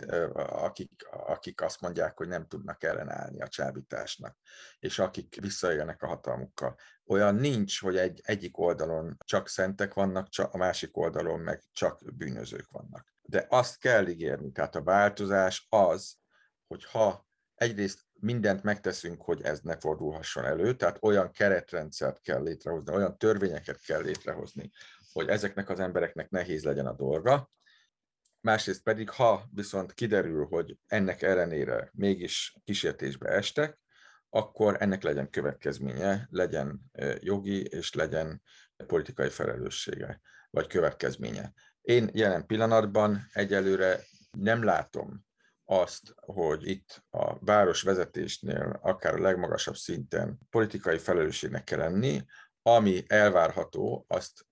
akik, 0.42 1.06
akik 1.10 1.60
azt 1.60 1.80
mondják, 1.80 2.16
hogy 2.16 2.28
nem 2.28 2.46
tudnak 2.46 2.82
ellenállni 2.82 3.40
a 3.40 3.48
csábításnak, 3.48 4.36
és 4.78 4.98
akik 4.98 5.40
visszaélnek 5.40 6.02
a 6.02 6.06
hatalmukkal. 6.06 6.76
Olyan 7.06 7.34
nincs, 7.34 7.80
hogy 7.80 7.96
egy, 7.96 8.20
egyik 8.24 8.58
oldalon 8.58 9.16
csak 9.24 9.48
szentek 9.48 9.94
vannak, 9.94 10.28
csak, 10.28 10.54
a 10.54 10.56
másik 10.56 10.96
oldalon 10.96 11.40
meg 11.40 11.62
csak 11.72 12.14
bűnözők 12.14 12.70
vannak. 12.70 13.14
De 13.22 13.46
azt 13.48 13.78
kell 13.78 14.06
ígérni, 14.06 14.52
tehát 14.52 14.76
a 14.76 14.82
változás 14.82 15.66
az, 15.68 16.16
hogy 16.66 16.84
ha 16.84 17.28
egyrészt 17.54 18.00
mindent 18.12 18.62
megteszünk, 18.62 19.22
hogy 19.22 19.42
ez 19.42 19.60
ne 19.60 19.76
fordulhasson 19.76 20.44
elő, 20.44 20.76
tehát 20.76 20.98
olyan 21.00 21.30
keretrendszert 21.30 22.20
kell 22.20 22.42
létrehozni, 22.42 22.94
olyan 22.94 23.18
törvényeket 23.18 23.80
kell 23.80 24.00
létrehozni, 24.00 24.70
hogy 25.12 25.28
ezeknek 25.28 25.68
az 25.68 25.80
embereknek 25.80 26.30
nehéz 26.30 26.64
legyen 26.64 26.86
a 26.86 26.92
dolga. 26.92 27.50
Másrészt 28.40 28.82
pedig, 28.82 29.10
ha 29.10 29.48
viszont 29.54 29.92
kiderül, 29.92 30.46
hogy 30.46 30.78
ennek 30.86 31.22
ellenére 31.22 31.90
mégis 31.92 32.56
kísértésbe 32.64 33.28
estek, 33.28 33.78
akkor 34.28 34.76
ennek 34.78 35.02
legyen 35.02 35.30
következménye, 35.30 36.28
legyen 36.30 36.80
jogi 37.20 37.64
és 37.66 37.94
legyen 37.94 38.42
politikai 38.86 39.28
felelőssége, 39.28 40.20
vagy 40.50 40.66
következménye. 40.66 41.52
Én 41.80 42.10
jelen 42.12 42.46
pillanatban 42.46 43.26
egyelőre 43.32 44.00
nem 44.30 44.64
látom 44.64 45.24
azt, 45.64 46.14
hogy 46.16 46.68
itt 46.68 47.04
a 47.10 47.38
városvezetésnél, 47.38 48.78
akár 48.82 49.14
a 49.14 49.20
legmagasabb 49.20 49.76
szinten 49.76 50.38
politikai 50.50 50.98
felelősségnek 50.98 51.64
kell 51.64 51.78
lenni, 51.78 52.24
ami 52.62 53.04
elvárható, 53.06 54.04
azt 54.08 54.46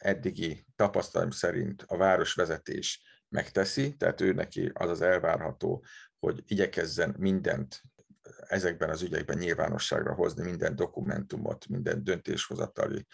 eddigi 0.00 0.66
tapasztalat 0.76 1.32
szerint 1.32 1.84
a 1.86 1.96
városvezetés 1.96 3.02
megteszi, 3.28 3.96
tehát 3.96 4.20
ő 4.20 4.32
neki 4.32 4.70
az 4.74 4.90
az 4.90 5.00
elvárható, 5.00 5.84
hogy 6.18 6.42
igyekezzen 6.46 7.14
mindent 7.18 7.82
ezekben 8.48 8.90
az 8.90 9.02
ügyekben 9.02 9.38
nyilvánosságra 9.38 10.14
hozni, 10.14 10.44
minden 10.44 10.76
dokumentumot, 10.76 11.68
minden 11.68 12.04
döntéshozatali 12.04 13.06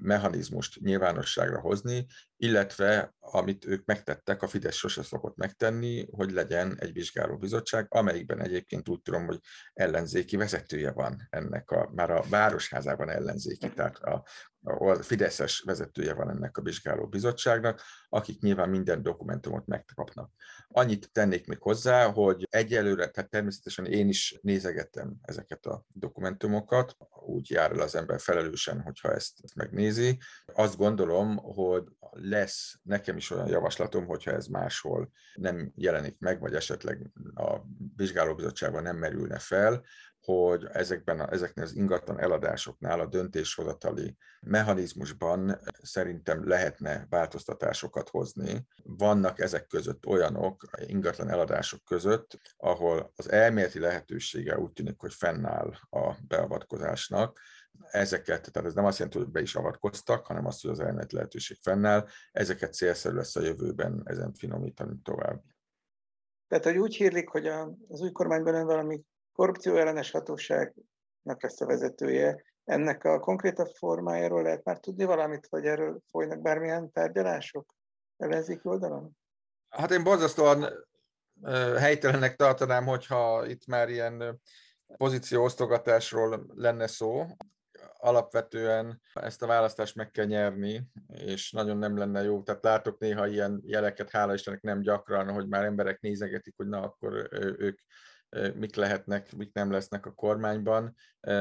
mechanizmust 0.00 0.80
nyilvánosságra 0.80 1.60
hozni, 1.60 2.06
illetve 2.36 3.14
amit 3.18 3.64
ők 3.64 3.84
megtettek, 3.84 4.42
a 4.42 4.48
Fidesz 4.48 4.74
sose 4.74 5.02
szokott 5.02 5.36
megtenni, 5.36 6.06
hogy 6.10 6.30
legyen 6.30 6.76
egy 6.78 6.92
vizsgálóbizottság, 6.92 7.86
amelyikben 7.88 8.40
egyébként 8.40 8.88
úgy 8.88 9.02
tudom, 9.02 9.26
hogy 9.26 9.38
ellenzéki 9.72 10.36
vezetője 10.36 10.92
van 10.92 11.26
ennek 11.30 11.70
a, 11.70 11.90
már 11.94 12.10
a 12.10 12.24
városházában 12.28 13.08
ellenzéki, 13.08 13.72
tehát 13.72 13.96
a, 13.96 14.24
a 14.62 14.94
Fideszes 14.94 15.60
vezetője 15.60 16.14
van 16.14 16.30
ennek 16.30 16.56
a 16.56 16.62
vizsgáló 16.62 17.06
bizottságnak, 17.06 17.82
akik 18.08 18.40
nyilván 18.40 18.68
minden 18.68 19.02
dokumentumot 19.02 19.66
megkapnak. 19.66 20.30
Annyit 20.72 21.12
tennék 21.12 21.46
még 21.46 21.58
hozzá, 21.60 22.06
hogy 22.06 22.46
egyelőre, 22.50 23.08
tehát 23.08 23.30
természetesen 23.30 23.86
én 23.86 24.08
is 24.08 24.38
nézegettem 24.42 25.16
ezeket 25.22 25.66
a 25.66 25.84
dokumentumokat, 25.92 26.96
úgy 27.26 27.50
jár 27.50 27.70
el 27.70 27.80
az 27.80 27.94
ember 27.94 28.20
felelősen, 28.20 28.80
hogyha 28.80 29.12
ezt, 29.12 29.38
ezt 29.42 29.54
megnézi. 29.54 30.18
Azt 30.54 30.76
gondolom, 30.76 31.36
hogy 31.36 31.84
lesz 32.10 32.74
nekem 32.82 33.16
is 33.16 33.30
olyan 33.30 33.48
javaslatom, 33.48 34.06
hogyha 34.06 34.30
ez 34.30 34.46
máshol 34.46 35.10
nem 35.34 35.72
jelenik 35.74 36.18
meg, 36.18 36.40
vagy 36.40 36.54
esetleg 36.54 37.10
a 37.34 37.56
vizsgálóbizottságban 37.96 38.82
nem 38.82 38.96
merülne 38.96 39.38
fel, 39.38 39.84
hogy 40.24 40.64
ezekben 40.72 41.20
a, 41.20 41.32
ezeknél 41.32 41.64
az 41.64 41.74
ingatlan 41.76 42.20
eladásoknál 42.20 43.00
a 43.00 43.06
döntéshozatali 43.06 44.16
mechanizmusban 44.40 45.60
szerintem 45.82 46.48
lehetne 46.48 47.06
változtatásokat 47.08 48.08
hozni. 48.08 48.66
Vannak 48.82 49.40
ezek 49.40 49.66
között 49.66 50.06
olyanok, 50.06 50.64
ingatlan 50.86 51.28
eladások 51.28 51.84
között, 51.84 52.40
ahol 52.56 53.12
az 53.16 53.30
elméleti 53.30 53.78
lehetősége 53.78 54.58
úgy 54.58 54.72
tűnik, 54.72 54.98
hogy 54.98 55.14
fennáll 55.14 55.72
a 55.90 56.14
beavatkozásnak, 56.28 57.40
ezeket, 57.90 58.52
tehát 58.52 58.68
ez 58.68 58.74
nem 58.74 58.84
azt 58.84 58.98
jelenti, 58.98 59.18
hogy 59.18 59.28
be 59.28 59.40
is 59.40 59.54
avatkoztak, 59.54 60.26
hanem 60.26 60.46
azt, 60.46 60.62
hogy 60.62 60.70
az 60.70 60.80
elméleti 60.80 61.14
lehetőség 61.14 61.56
fennáll, 61.62 62.06
ezeket 62.32 62.74
célszerű 62.74 63.16
lesz 63.16 63.36
a 63.36 63.40
jövőben 63.40 64.02
ezen 64.04 64.32
finomítani 64.32 64.96
tovább. 65.02 65.42
Tehát, 66.48 66.64
hogy 66.64 66.78
úgy 66.78 66.94
hírlik, 66.94 67.28
hogy 67.28 67.46
az 67.88 68.00
új 68.00 68.12
kormányban 68.12 68.66
valami 68.66 69.04
korrupció 69.40 69.76
ellenes 69.76 70.10
hatóságnak 70.10 71.42
lesz 71.42 71.60
a 71.60 71.66
vezetője. 71.66 72.44
Ennek 72.64 73.04
a 73.04 73.18
konkrétabb 73.18 73.66
formájáról 73.66 74.42
lehet 74.42 74.64
már 74.64 74.78
tudni 74.78 75.04
valamit, 75.04 75.46
hogy 75.50 75.66
erről 75.66 76.00
folynak 76.10 76.40
bármilyen 76.40 76.92
tárgyalások 76.92 77.74
ellenzéki 78.16 78.68
oldalon? 78.68 79.16
Hát 79.68 79.90
én 79.90 80.04
borzasztóan 80.04 80.66
helytelennek 81.78 82.36
tartanám, 82.36 82.86
hogyha 82.86 83.46
itt 83.46 83.66
már 83.66 83.88
ilyen 83.88 84.40
pozícióosztogatásról 84.96 86.46
lenne 86.54 86.86
szó. 86.86 87.26
Alapvetően 87.96 89.00
ezt 89.14 89.42
a 89.42 89.46
választást 89.46 89.94
meg 89.94 90.10
kell 90.10 90.26
nyerni, 90.26 90.82
és 91.06 91.50
nagyon 91.50 91.76
nem 91.78 91.96
lenne 91.96 92.22
jó. 92.22 92.42
Tehát 92.42 92.64
látok 92.64 92.98
néha 92.98 93.26
ilyen 93.26 93.60
jeleket, 93.64 94.10
hála 94.10 94.34
Istennek 94.34 94.62
nem 94.62 94.80
gyakran, 94.80 95.32
hogy 95.32 95.48
már 95.48 95.64
emberek 95.64 96.00
nézegetik, 96.00 96.54
hogy 96.56 96.68
na, 96.68 96.82
akkor 96.82 97.28
ők 97.58 97.78
mik 98.54 98.74
lehetnek, 98.74 99.32
mik 99.32 99.52
nem 99.52 99.70
lesznek 99.70 100.06
a 100.06 100.14
kormányban. 100.14 100.94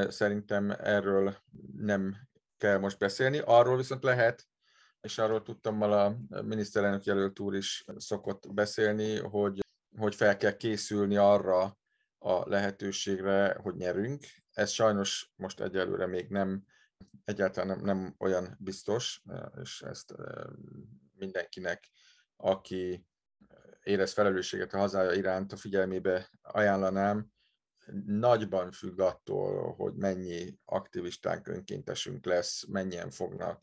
Szerintem 0.08 0.72
erről 0.72 1.36
nem 1.76 2.18
kell 2.58 2.78
most 2.78 2.98
beszélni. 2.98 3.40
Arról 3.46 3.78
viszont 3.78 4.04
lehet, 4.04 4.48
és 5.02 5.18
arról 5.18 5.42
tudtam, 5.42 5.82
a 5.82 6.16
miniszterelnök 6.42 7.04
jelölt 7.04 7.40
úr 7.40 7.56
is 7.56 7.86
szokott 7.98 8.54
beszélni, 8.54 9.18
hogy, 9.18 9.60
hogy 9.98 10.16
fel 10.16 10.38
kell 10.38 10.58
készülni 10.58 11.16
arra 11.16 11.78
a 12.18 12.50
lehetőségre, 12.50 13.58
hogy 13.62 13.76
nyerünk. 13.76 14.26
Ez 14.54 14.70
sajnos 14.70 15.32
most 15.36 15.60
egyelőre 15.60 16.06
még 16.06 16.30
nem, 16.30 16.64
egyáltalán 17.26 17.68
nem, 17.68 17.86
nem 17.86 18.16
olyan 18.20 18.58
biztos, 18.60 19.24
és 19.62 19.82
ezt 19.82 20.16
mindenkinek, 21.14 21.92
aki 22.36 23.08
érez 23.90 24.14
felelősséget 24.14 24.74
a 24.74 24.78
hazája 24.78 25.12
iránt, 25.12 25.52
a 25.52 25.58
figyelmébe 25.58 26.30
ajánlanám, 26.42 27.28
nagyban 28.06 28.72
függ 28.72 29.00
attól, 29.00 29.74
hogy 29.74 29.94
mennyi 29.94 30.60
aktivistánk, 30.66 31.48
önkéntesünk 31.48 32.26
lesz, 32.26 32.66
mennyien 32.68 33.10
fognak 33.10 33.60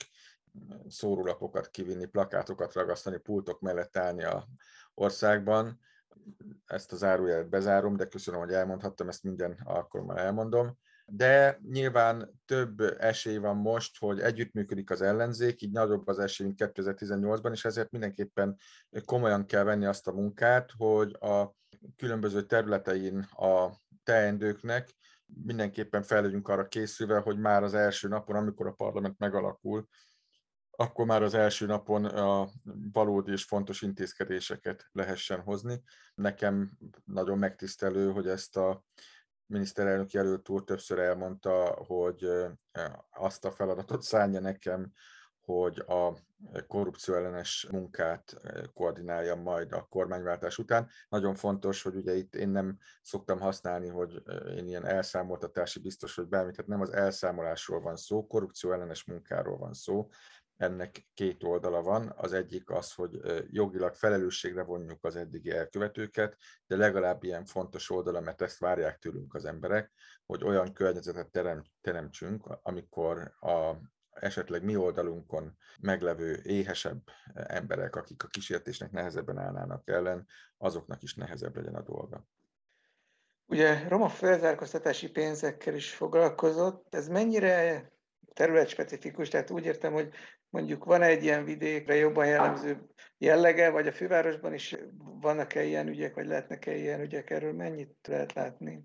szórólapokat 0.88 1.70
kivinni, 1.70 2.06
plakátokat 2.06 2.72
ragasztani, 2.72 3.18
pultok 3.18 3.60
mellett 3.60 3.96
állni 3.96 4.24
a 4.24 4.46
országban. 4.94 5.80
Ezt 6.64 6.92
az 6.92 7.04
árujelet 7.04 7.48
bezárom, 7.48 7.96
de 7.96 8.06
köszönöm, 8.06 8.40
hogy 8.40 8.52
elmondhattam, 8.52 9.08
ezt 9.08 9.22
minden 9.22 9.60
alkalommal 9.64 10.18
elmondom 10.18 10.78
de 11.06 11.60
nyilván 11.70 12.40
több 12.44 12.80
esély 12.98 13.36
van 13.36 13.56
most, 13.56 13.98
hogy 13.98 14.20
együttműködik 14.20 14.90
az 14.90 15.02
ellenzék, 15.02 15.62
így 15.62 15.72
nagyobb 15.72 16.06
az 16.06 16.18
esély, 16.18 16.46
mint 16.46 16.72
2018-ban, 16.74 17.52
és 17.52 17.64
ezért 17.64 17.90
mindenképpen 17.90 18.56
komolyan 19.04 19.46
kell 19.46 19.62
venni 19.62 19.84
azt 19.84 20.06
a 20.06 20.12
munkát, 20.12 20.70
hogy 20.76 21.16
a 21.20 21.54
különböző 21.96 22.42
területein 22.42 23.18
a 23.18 23.70
teendőknek 24.02 24.94
mindenképpen 25.26 26.02
fel 26.02 26.22
legyünk 26.22 26.48
arra 26.48 26.68
készülve, 26.68 27.18
hogy 27.18 27.38
már 27.38 27.62
az 27.62 27.74
első 27.74 28.08
napon, 28.08 28.36
amikor 28.36 28.66
a 28.66 28.72
parlament 28.72 29.18
megalakul, 29.18 29.88
akkor 30.70 31.06
már 31.06 31.22
az 31.22 31.34
első 31.34 31.66
napon 31.66 32.04
a 32.04 32.48
valódi 32.92 33.32
és 33.32 33.44
fontos 33.44 33.82
intézkedéseket 33.82 34.88
lehessen 34.92 35.40
hozni. 35.40 35.82
Nekem 36.14 36.70
nagyon 37.04 37.38
megtisztelő, 37.38 38.10
hogy 38.10 38.28
ezt 38.28 38.56
a 38.56 38.84
miniszterelnök 39.46 40.10
jelölt 40.10 40.48
úr 40.48 40.64
többször 40.64 40.98
elmondta, 40.98 41.84
hogy 41.86 42.28
azt 43.10 43.44
a 43.44 43.50
feladatot 43.50 44.02
szánja 44.02 44.40
nekem, 44.40 44.92
hogy 45.46 45.78
a 45.78 46.16
korrupció 46.66 47.14
ellenes 47.14 47.68
munkát 47.70 48.36
koordinálja 48.74 49.34
majd 49.34 49.72
a 49.72 49.86
kormányváltás 49.90 50.58
után. 50.58 50.88
Nagyon 51.08 51.34
fontos, 51.34 51.82
hogy 51.82 51.96
ugye 51.96 52.14
itt 52.14 52.34
én 52.34 52.48
nem 52.48 52.78
szoktam 53.02 53.40
használni, 53.40 53.88
hogy 53.88 54.22
én 54.56 54.66
ilyen 54.66 54.86
elszámoltatási 54.86 55.80
biztos, 55.80 56.14
hogy 56.14 56.26
bármit, 56.26 56.56
tehát 56.56 56.70
nem 56.70 56.80
az 56.80 56.90
elszámolásról 56.90 57.80
van 57.80 57.96
szó, 57.96 58.26
korrupció 58.26 58.72
ellenes 58.72 59.04
munkáról 59.04 59.58
van 59.58 59.72
szó, 59.72 60.08
ennek 60.56 61.06
két 61.14 61.44
oldala 61.44 61.82
van. 61.82 62.12
Az 62.16 62.32
egyik 62.32 62.70
az, 62.70 62.92
hogy 62.92 63.20
jogilag 63.50 63.94
felelősségre 63.94 64.62
vonjuk 64.62 65.04
az 65.04 65.16
eddigi 65.16 65.50
elkövetőket, 65.50 66.36
de 66.66 66.76
legalább 66.76 67.22
ilyen 67.22 67.44
fontos 67.44 67.90
oldala, 67.90 68.20
mert 68.20 68.42
ezt 68.42 68.58
várják 68.58 68.98
tőlünk 68.98 69.34
az 69.34 69.44
emberek, 69.44 69.92
hogy 70.26 70.44
olyan 70.44 70.72
környezetet 70.72 71.30
terem, 71.30 71.64
teremtsünk, 71.80 72.58
amikor 72.62 73.34
a 73.40 73.74
esetleg 74.20 74.64
mi 74.64 74.76
oldalunkon 74.76 75.56
meglevő 75.80 76.40
éhesebb 76.42 77.02
emberek, 77.34 77.96
akik 77.96 78.22
a 78.22 78.26
kísértésnek 78.26 78.90
nehezebben 78.90 79.38
állnának 79.38 79.88
ellen, 79.88 80.26
azoknak 80.58 81.02
is 81.02 81.14
nehezebb 81.14 81.56
legyen 81.56 81.74
a 81.74 81.82
dolga. 81.82 82.26
Ugye 83.46 83.88
Roma 83.88 84.08
felzárkóztatási 84.08 85.10
pénzekkel 85.10 85.74
is 85.74 85.94
foglalkozott. 85.94 86.94
Ez 86.94 87.08
mennyire 87.08 87.90
területspecifikus, 88.32 89.28
tehát 89.28 89.50
úgy 89.50 89.64
értem, 89.64 89.92
hogy 89.92 90.12
mondjuk 90.56 90.84
van 90.84 91.02
egy 91.02 91.22
ilyen 91.22 91.44
vidékre 91.44 91.94
jobban 91.94 92.26
jellemző 92.26 92.86
jellege, 93.18 93.70
vagy 93.70 93.86
a 93.86 93.92
fővárosban 93.92 94.54
is 94.54 94.76
vannak-e 95.20 95.62
ilyen 95.62 95.88
ügyek, 95.88 96.14
vagy 96.14 96.26
lehetnek-e 96.26 96.76
ilyen 96.76 97.00
ügyek, 97.00 97.30
erről 97.30 97.52
mennyit 97.52 97.96
lehet 98.08 98.32
látni? 98.32 98.84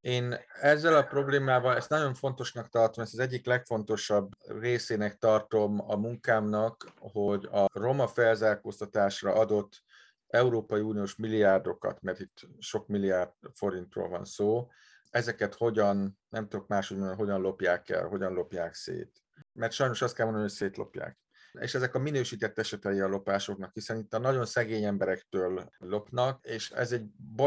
Én 0.00 0.36
ezzel 0.60 0.96
a 0.96 1.02
problémával 1.02 1.76
ezt 1.76 1.88
nagyon 1.88 2.14
fontosnak 2.14 2.68
tartom, 2.68 3.04
ezt 3.04 3.12
az 3.12 3.18
egyik 3.18 3.46
legfontosabb 3.46 4.30
részének 4.60 5.16
tartom 5.16 5.80
a 5.90 5.96
munkámnak, 5.96 6.92
hogy 6.98 7.48
a 7.52 7.66
roma 7.72 8.06
felzárkóztatásra 8.06 9.34
adott 9.34 9.82
Európai 10.26 10.80
Uniós 10.80 11.16
milliárdokat, 11.16 12.02
mert 12.02 12.20
itt 12.20 12.48
sok 12.58 12.86
milliárd 12.86 13.32
forintról 13.54 14.08
van 14.08 14.24
szó, 14.24 14.68
ezeket 15.10 15.54
hogyan, 15.54 16.18
nem 16.28 16.48
tudok 16.48 16.68
máshogy 16.68 16.96
mondani, 16.96 17.18
hogyan 17.18 17.40
lopják 17.40 17.88
el, 17.88 18.06
hogyan 18.06 18.32
lopják 18.32 18.74
szét. 18.74 19.22
Mert 19.52 19.72
sajnos 19.72 20.02
azt 20.02 20.14
kell 20.14 20.24
mondani, 20.24 20.46
hogy 20.46 20.56
szétlopják. 20.56 21.18
És 21.52 21.74
ezek 21.74 21.94
a 21.94 21.98
minősített 21.98 22.58
esetei 22.58 23.00
a 23.00 23.08
lopásoknak, 23.08 23.70
hiszen 23.72 23.98
itt 23.98 24.14
a 24.14 24.18
nagyon 24.18 24.46
szegény 24.46 24.84
emberektől 24.84 25.70
lopnak, 25.78 26.44
és 26.44 26.70
ez 26.70 26.92
egy, 26.92 27.04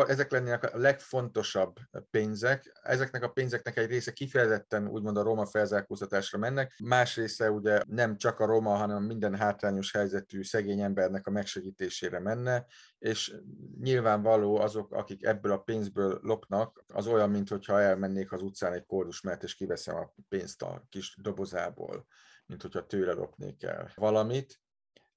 ezek 0.08 0.32
lennének 0.32 0.64
a 0.64 0.78
legfontosabb 0.78 1.76
pénzek. 2.12 2.80
Ezeknek 2.82 3.24
a 3.24 3.30
pénzeknek 3.30 3.78
egy 3.78 3.90
része 3.90 4.12
kifejezetten 4.12 4.88
úgymond 4.88 5.18
a 5.18 5.24
roma 5.24 5.46
felzárkóztatásra 5.46 6.38
mennek, 6.38 6.74
más 6.84 7.16
része 7.16 7.52
ugye 7.52 7.82
nem 7.88 8.18
csak 8.18 8.40
a 8.40 8.46
roma, 8.46 8.76
hanem 8.76 9.04
minden 9.04 9.36
hátrányos 9.36 9.92
helyzetű 9.92 10.44
szegény 10.44 10.82
embernek 10.82 11.28
a 11.28 11.32
megsegítésére 11.32 12.20
menne, 12.20 12.66
és 13.04 13.36
nyilvánvaló 13.80 14.58
azok, 14.58 14.92
akik 14.92 15.24
ebből 15.24 15.52
a 15.52 15.62
pénzből 15.62 16.20
lopnak, 16.22 16.84
az 16.88 17.08
olyan, 17.08 17.30
mintha 17.30 17.82
elmennék 17.82 18.32
az 18.32 18.42
utcán 18.42 18.74
egy 18.74 18.86
kódus 18.86 19.22
mert 19.22 19.44
és 19.44 19.56
kiveszem 19.56 19.96
a 19.96 20.14
pénzt 20.30 20.62
a 20.62 20.86
kis 20.90 21.18
dobozából 21.22 22.06
mint 22.46 22.62
hogyha 22.62 22.86
tőle 22.86 23.14
lopnék 23.14 23.64
el 23.64 23.92
valamit. 23.96 24.62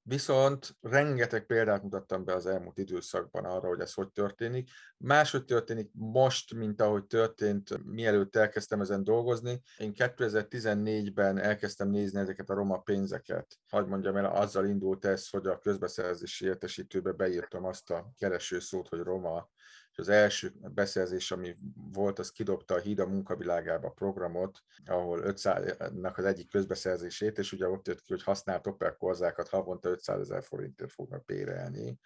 Viszont 0.08 0.76
rengeteg 0.80 1.46
példát 1.46 1.82
mutattam 1.82 2.24
be 2.24 2.34
az 2.34 2.46
elmúlt 2.46 2.78
időszakban 2.78 3.44
arra, 3.44 3.68
hogy 3.68 3.80
ez 3.80 3.94
hogy 3.94 4.10
történik. 4.10 4.70
Máshogy 4.96 5.44
történik 5.44 5.90
most, 5.92 6.54
mint 6.54 6.80
ahogy 6.80 7.04
történt, 7.04 7.84
mielőtt 7.84 8.36
elkezdtem 8.36 8.80
ezen 8.80 9.04
dolgozni. 9.04 9.60
Én 9.76 9.92
2014-ben 9.94 11.38
elkezdtem 11.38 11.88
nézni 11.88 12.20
ezeket 12.20 12.50
a 12.50 12.54
roma 12.54 12.78
pénzeket. 12.78 13.58
Hagy 13.68 13.86
mondjam 13.86 14.16
el, 14.16 14.24
azzal 14.24 14.66
indult 14.66 15.04
ez, 15.04 15.28
hogy 15.28 15.46
a 15.46 15.58
közbeszerzési 15.58 16.44
értesítőbe 16.44 17.12
beírtam 17.12 17.64
azt 17.64 17.90
a 17.90 18.10
keresőszót, 18.18 18.88
hogy 18.88 19.00
roma 19.00 19.48
és 19.96 20.02
az 20.02 20.08
első 20.08 20.52
beszerzés, 20.74 21.30
ami 21.30 21.56
volt, 21.92 22.18
az 22.18 22.32
kidobta 22.32 22.74
a 22.74 22.78
Híd 22.78 22.98
a 22.98 23.06
munkavilágába 23.06 23.90
programot, 23.90 24.62
ahol 24.86 25.20
500-nak 25.24 26.16
az 26.16 26.24
egyik 26.24 26.50
közbeszerzését, 26.50 27.38
és 27.38 27.52
ugye 27.52 27.68
ott 27.68 27.86
jött 27.86 28.00
ki, 28.00 28.12
hogy 28.12 28.22
használt 28.22 28.66
Opel 28.66 28.96
korzákat 28.96 29.48
havonta 29.48 29.88
500 29.88 30.20
ezer 30.20 30.44
forintért 30.44 30.92
fognak 30.92 31.24
bérelni 31.24 31.98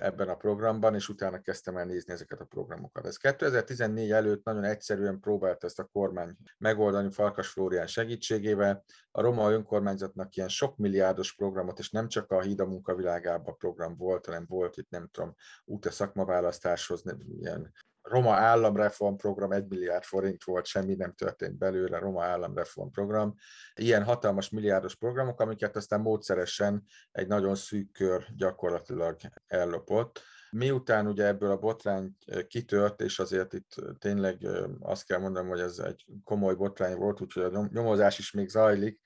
ebben 0.00 0.28
a 0.28 0.34
programban, 0.34 0.94
és 0.94 1.08
utána 1.08 1.40
kezdtem 1.40 1.76
el 1.76 1.84
nézni 1.84 2.12
ezeket 2.12 2.40
a 2.40 2.44
programokat. 2.44 3.06
Ez 3.06 3.16
2014 3.16 4.10
előtt 4.10 4.44
nagyon 4.44 4.64
egyszerűen 4.64 5.20
próbált 5.20 5.64
ezt 5.64 5.78
a 5.78 5.84
kormány 5.84 6.36
megoldani 6.58 7.10
Farkas 7.10 7.48
Flórián 7.48 7.86
segítségével. 7.86 8.84
A 9.10 9.20
roma 9.20 9.50
önkormányzatnak 9.50 10.36
ilyen 10.36 10.48
sok 10.48 10.76
milliárdos 10.76 11.34
programot, 11.34 11.78
és 11.78 11.90
nem 11.90 12.08
csak 12.08 12.30
a 12.30 12.40
Híd 12.40 12.60
a 12.60 12.66
munkavilágában 12.66 13.56
program 13.56 13.96
volt, 13.96 14.26
hanem 14.26 14.44
volt 14.48 14.76
itt 14.76 14.90
nem 14.90 15.08
tudom, 15.12 15.34
út 15.64 15.86
a 15.86 15.90
szakmaválasztáshoz, 15.90 17.02
ilyen 17.38 17.72
Roma 18.08 18.34
államreform 18.34 19.14
program 19.14 19.52
1 19.52 19.66
milliárd 19.68 20.04
forint 20.04 20.44
volt, 20.44 20.66
semmi 20.66 20.94
nem 20.94 21.12
történt 21.12 21.58
belőle, 21.58 21.98
Roma 21.98 22.24
államreform 22.24 22.88
program. 22.88 23.34
Ilyen 23.74 24.04
hatalmas 24.04 24.50
milliárdos 24.50 24.94
programok, 24.94 25.40
amiket 25.40 25.76
aztán 25.76 26.00
módszeresen 26.00 26.84
egy 27.12 27.26
nagyon 27.26 27.54
szűk 27.54 27.92
kör 27.92 28.26
gyakorlatilag 28.36 29.16
ellopott. 29.46 30.20
Miután 30.50 31.06
ugye 31.06 31.24
ebből 31.24 31.50
a 31.50 31.58
botrány 31.58 32.16
kitört, 32.48 33.00
és 33.00 33.18
azért 33.18 33.52
itt 33.52 33.74
tényleg 33.98 34.46
azt 34.80 35.06
kell 35.06 35.18
mondanom, 35.18 35.48
hogy 35.48 35.60
ez 35.60 35.78
egy 35.78 36.06
komoly 36.24 36.54
botrány 36.54 36.96
volt, 36.96 37.20
úgyhogy 37.20 37.42
a 37.42 37.68
nyomozás 37.72 38.18
is 38.18 38.30
még 38.30 38.48
zajlik, 38.48 39.00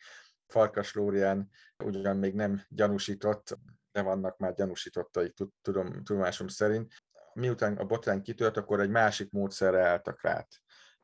Farkas 0.46 0.94
Lórián 0.94 1.50
ugyan 1.84 2.16
még 2.16 2.34
nem 2.34 2.62
gyanúsított, 2.68 3.58
de 3.92 4.02
vannak 4.02 4.38
már 4.38 4.54
gyanúsítottai, 4.54 5.32
tudom, 5.62 6.02
tudomásom 6.04 6.48
szerint 6.48 6.92
miután 7.34 7.76
a 7.76 7.84
botrány 7.84 8.22
kitört, 8.22 8.56
akkor 8.56 8.80
egy 8.80 8.90
másik 8.90 9.30
módszerre 9.30 9.86
álltak 9.86 10.22
rá. 10.22 10.46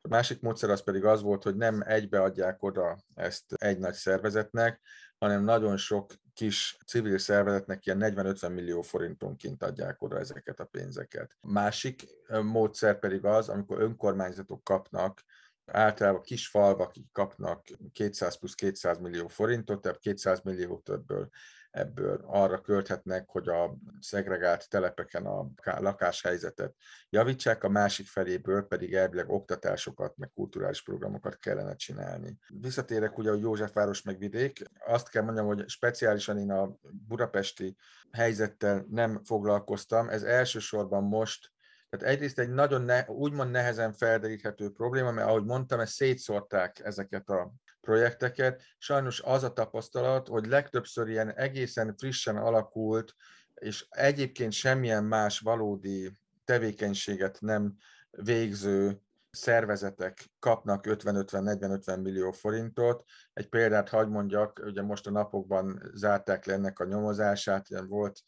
A 0.01 0.07
másik 0.07 0.41
módszer 0.41 0.69
az 0.69 0.83
pedig 0.83 1.05
az 1.05 1.21
volt, 1.21 1.43
hogy 1.43 1.55
nem 1.55 1.81
egybe 1.85 2.21
adják 2.21 2.63
oda 2.63 2.97
ezt 3.13 3.53
egy 3.53 3.79
nagy 3.79 3.93
szervezetnek, 3.93 4.81
hanem 5.17 5.43
nagyon 5.43 5.77
sok 5.77 6.13
kis 6.33 6.77
civil 6.85 7.17
szervezetnek 7.17 7.85
ilyen 7.85 7.99
40-50 8.01 8.53
millió 8.53 8.81
forintonként 8.81 9.63
adják 9.63 10.01
oda 10.01 10.19
ezeket 10.19 10.59
a 10.59 10.65
pénzeket. 10.65 11.37
Másik 11.41 12.03
módszer 12.41 12.99
pedig 12.99 13.25
az, 13.25 13.49
amikor 13.49 13.81
önkormányzatok 13.81 14.63
kapnak 14.63 15.23
általában 15.65 16.21
kis 16.21 16.47
falvak 16.47 16.93
kapnak 17.11 17.65
200 17.91 18.37
plusz 18.37 18.55
200 18.55 18.97
millió 18.97 19.27
forintot, 19.27 19.81
tehát 19.81 19.99
200 19.99 20.41
millió 20.41 20.79
többből 20.79 21.29
ebből 21.71 22.23
arra 22.25 22.61
költhetnek, 22.61 23.29
hogy 23.29 23.47
a 23.47 23.77
szegregált 23.99 24.69
telepeken 24.69 25.25
a 25.25 25.47
lakáshelyzetet 25.63 26.75
javítsák, 27.09 27.63
a 27.63 27.69
másik 27.69 28.07
feléből 28.07 28.67
pedig 28.67 28.93
elvileg 28.93 29.29
oktatásokat, 29.29 30.17
meg 30.17 30.31
kulturális 30.33 30.83
programokat 30.83 31.37
kellene 31.37 31.75
csinálni. 31.75 32.37
Visszatérek 32.47 33.17
ugye 33.17 33.31
a 33.31 33.35
Józsefváros 33.35 34.01
meg 34.01 34.17
vidék, 34.17 34.63
azt 34.85 35.09
kell 35.09 35.23
mondjam, 35.23 35.45
hogy 35.45 35.69
speciálisan 35.69 36.37
én 36.37 36.51
a 36.51 36.77
budapesti 37.07 37.75
helyzettel 38.11 38.85
nem 38.89 39.23
foglalkoztam, 39.23 40.09
ez 40.09 40.23
elsősorban 40.23 41.03
most 41.03 41.55
tehát 41.89 42.15
egyrészt 42.15 42.39
egy 42.39 42.49
nagyon 42.49 42.81
ne, 42.81 43.05
úgymond 43.07 43.51
nehezen 43.51 43.93
felderíthető 43.93 44.71
probléma, 44.71 45.11
mert 45.11 45.27
ahogy 45.27 45.43
mondtam, 45.43 45.79
ezt 45.79 45.93
szétszórták 45.93 46.79
ezeket 46.83 47.29
a 47.29 47.53
projekteket. 47.87 48.61
Sajnos 48.77 49.21
az 49.21 49.43
a 49.43 49.53
tapasztalat, 49.53 50.27
hogy 50.27 50.45
legtöbbször 50.45 51.07
ilyen 51.07 51.33
egészen 51.33 51.95
frissen 51.97 52.37
alakult, 52.37 53.13
és 53.53 53.85
egyébként 53.89 54.51
semmilyen 54.51 55.03
más 55.03 55.39
valódi 55.39 56.17
tevékenységet 56.45 57.37
nem 57.41 57.75
végző 58.09 59.01
szervezetek 59.29 60.29
kapnak 60.39 60.85
50-50-40-50 60.87 62.01
millió 62.01 62.31
forintot. 62.31 63.03
Egy 63.33 63.49
példát 63.49 63.89
hagy 63.89 64.09
mondjak, 64.09 64.61
ugye 64.65 64.81
most 64.81 65.07
a 65.07 65.11
napokban 65.11 65.91
zárták 65.93 66.45
le 66.45 66.53
ennek 66.53 66.79
a 66.79 66.85
nyomozását, 66.85 67.67
volt 67.87 68.19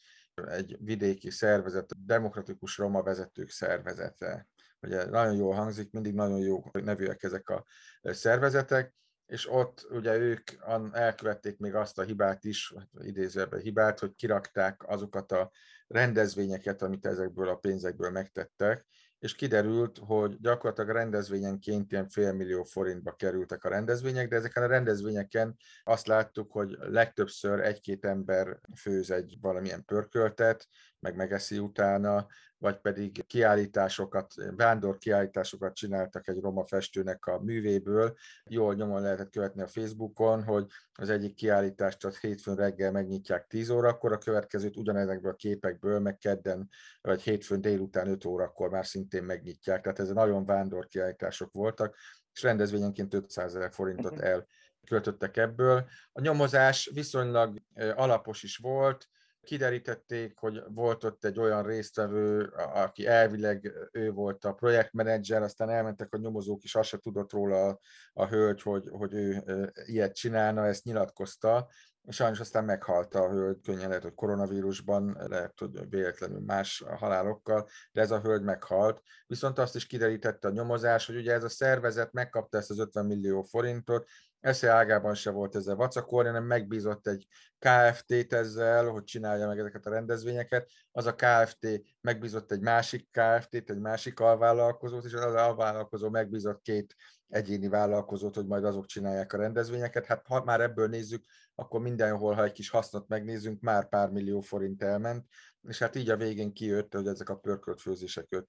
egy 0.48 0.78
vidéki 0.80 1.30
szervezet, 1.30 2.06
demokratikus 2.06 2.78
roma 2.78 3.04
vezetők 3.04 3.50
szervezete. 3.50 4.48
Ugye 4.82 5.06
nagyon 5.06 5.36
jól 5.36 5.54
hangzik, 5.54 5.92
mindig 5.92 6.14
nagyon 6.14 6.40
jó 6.40 6.64
nevűek 6.72 7.24
ezek 7.24 7.50
a 7.50 7.66
szervezetek, 8.02 8.94
és 9.30 9.52
ott 9.52 9.88
ugye 9.90 10.18
ők 10.18 10.52
elkövették 10.92 11.58
még 11.58 11.76
azt 11.76 12.00
a 12.00 12.04
hibát 12.04 12.44
is, 12.44 12.74
idézőben 13.00 13.60
hibát, 13.60 14.00
hogy 14.00 14.16
kirakták 14.16 14.88
azokat 14.88 15.32
a 15.32 15.52
rendezvényeket, 15.88 16.82
amit 16.82 17.06
ezekből 17.06 17.48
a 17.48 17.56
pénzekből 17.56 18.10
megtettek, 18.10 18.86
és 19.20 19.36
kiderült, 19.36 19.98
hogy 19.98 20.40
gyakorlatilag 20.40 20.90
rendezvényenként 20.90 21.92
ilyen 21.92 22.10
félmillió 22.10 22.64
forintba 22.64 23.12
kerültek 23.12 23.64
a 23.64 23.70
rendezvények, 23.70 24.28
de 24.28 24.36
ezeken 24.36 24.64
a 24.64 24.68
rendezvényeken 24.68 25.58
azt 25.84 26.08
láttuk, 26.08 26.52
hogy 26.52 26.78
legtöbbször 26.80 27.60
egy-két 27.60 28.06
ember 28.06 28.60
főz 28.76 29.12
egy 29.12 29.38
valamilyen 29.42 29.86
pörköltet, 29.86 30.68
meg 31.00 31.16
megeszi 31.16 31.60
utána, 31.60 32.28
vagy 32.58 32.78
pedig 32.78 33.26
kiállításokat, 33.28 34.34
vándor 34.56 34.98
kiállításokat 34.98 35.76
csináltak 35.76 36.28
egy 36.28 36.40
roma 36.40 36.66
festőnek 36.66 37.26
a 37.26 37.40
művéből. 37.40 38.14
Jól 38.44 38.76
nyomon 38.76 39.02
lehetett 39.02 39.30
követni 39.30 39.62
a 39.62 39.68
Facebookon, 39.68 40.44
hogy 40.44 40.66
az 40.94 41.10
egyik 41.10 41.36
kiállítást 41.36 42.06
az 42.06 42.20
hétfőn 42.20 42.56
reggel 42.56 42.92
megnyitják 42.92 43.48
10 43.48 43.70
órakor, 43.70 44.12
a 44.12 44.18
következőt 44.18 44.78
ugyanezekből 44.78 45.32
a 45.32 45.36
képekből, 45.36 46.00
meg 46.00 46.18
kedden 46.18 46.70
vagy 47.02 47.22
hétfőn 47.22 47.62
délután 47.62 48.08
5 48.08 48.26
órakor 48.26 48.70
már 48.70 48.86
szintén 48.86 49.24
megnyitják. 49.24 49.82
Tehát 49.82 50.00
ez 50.00 50.10
nagyon 50.10 50.46
vándor 50.46 50.88
kiállítások 50.88 51.52
voltak, 51.52 51.96
és 52.34 52.42
rendezvényenként 52.42 53.14
500 53.14 53.56
ezer 53.56 53.72
forintot 53.72 54.16
mhm. 54.16 54.24
elköltöttek 54.24 55.38
ebből. 55.38 55.86
A 56.12 56.22
nyomozás 56.22 56.90
viszonylag 56.94 57.62
alapos 57.96 58.44
is 58.44 58.58
volt, 58.58 59.08
kiderítették, 59.50 60.38
hogy 60.38 60.64
volt 60.68 61.04
ott 61.04 61.26
egy 61.26 61.40
olyan 61.40 61.64
résztvevő, 61.64 62.54
aki 62.74 63.08
elvileg 63.08 63.72
ő 63.92 64.12
volt 64.12 64.46
a 64.46 64.54
projektmenedzser, 64.54 65.42
aztán 65.42 65.70
elmentek 65.70 66.14
a 66.14 66.18
nyomozók 66.18 66.64
is, 66.64 66.76
azt 66.76 66.90
se 66.90 66.98
tudott 66.98 67.32
róla 67.32 67.68
a, 67.68 67.80
a 68.14 68.28
hölgy, 68.28 68.62
hogy, 68.62 68.88
hogy 68.92 69.14
ő 69.14 69.44
ilyet 69.86 70.16
csinálna, 70.16 70.66
ezt 70.66 70.84
nyilatkozta, 70.84 71.68
Sajnos 72.08 72.40
aztán 72.40 72.66
meghalt 72.66 73.16
a 73.16 73.30
hölgy, 73.30 73.62
könnyen 73.62 73.88
lehet, 73.88 74.04
hogy 74.04 74.14
koronavírusban, 74.14 75.18
lehet, 75.28 75.60
hogy 75.60 75.90
véletlenül 75.90 76.40
más 76.40 76.84
halálokkal, 76.98 77.70
de 77.92 78.02
ez 78.02 78.12
a 78.12 78.20
hölgy 78.20 78.44
meghalt. 78.44 79.02
Viszont 79.28 79.60
azt 79.60 79.76
is 79.76 79.86
kiderítette 79.86 80.48
a 80.48 80.52
nyomozás, 80.52 81.06
hogy 81.06 81.16
ugye 81.16 81.34
ez 81.34 81.44
a 81.44 81.50
szervezet 81.50 82.12
megkapta 82.12 82.58
ezt 82.58 82.70
az 82.70 82.80
50 82.80 83.06
millió 83.06 83.42
forintot, 83.42 84.08
esze 84.40 84.70
ágában 84.70 85.14
se 85.14 85.32
volt 85.32 85.56
ezzel 85.56 85.76
vacakolni, 85.76 86.28
hanem 86.28 86.44
megbízott 86.44 87.08
egy 87.08 87.28
KFT-t 87.60 88.34
ezzel, 88.34 88.86
hogy 88.86 89.04
csinálja 89.04 89.48
meg 89.48 89.60
ezeket 89.60 89.86
a 89.86 89.90
rendezvényeket. 89.90 90.70
Az 90.92 91.06
a 91.06 91.16
KFT 91.16 91.68
megbízott 92.02 92.52
egy 92.52 92.62
másik 92.62 93.10
KFT-t, 93.12 93.70
egy 93.70 93.80
másik 93.80 94.20
alvállalkozót, 94.20 95.06
és 95.06 95.14
az 95.14 95.34
alvállalkozó 95.34 96.10
megbízott 96.10 96.62
két 96.62 96.96
egyéni 97.28 97.68
vállalkozót, 97.68 98.36
hogy 98.36 98.48
majd 98.48 98.64
azok 98.64 98.86
csinálják 98.86 99.34
a 99.34 99.38
rendezvényeket. 99.38 100.06
Hát 100.06 100.28
ha 100.28 100.44
már 100.44 100.62
ebből 100.62 100.88
nézzük, 100.88 101.26
akkor 101.56 101.82
mindenhol, 101.82 102.34
ha 102.34 102.44
egy 102.44 102.52
kis 102.52 102.70
hasznot 102.70 103.08
megnézzünk, 103.08 103.62
már 103.62 103.90
pár 103.90 104.10
millió 104.10 104.40
forint 104.40 104.84
elment, 104.84 105.26
és 105.68 105.80
hát 105.80 105.96
így 105.96 106.10
a 106.10 106.18
végén 106.18 106.54
kijött, 106.54 106.94
hogy 106.94 107.08
ezek 107.08 107.30
a 107.30 107.36
pörkölt 107.36 107.82
főzések 107.82 108.44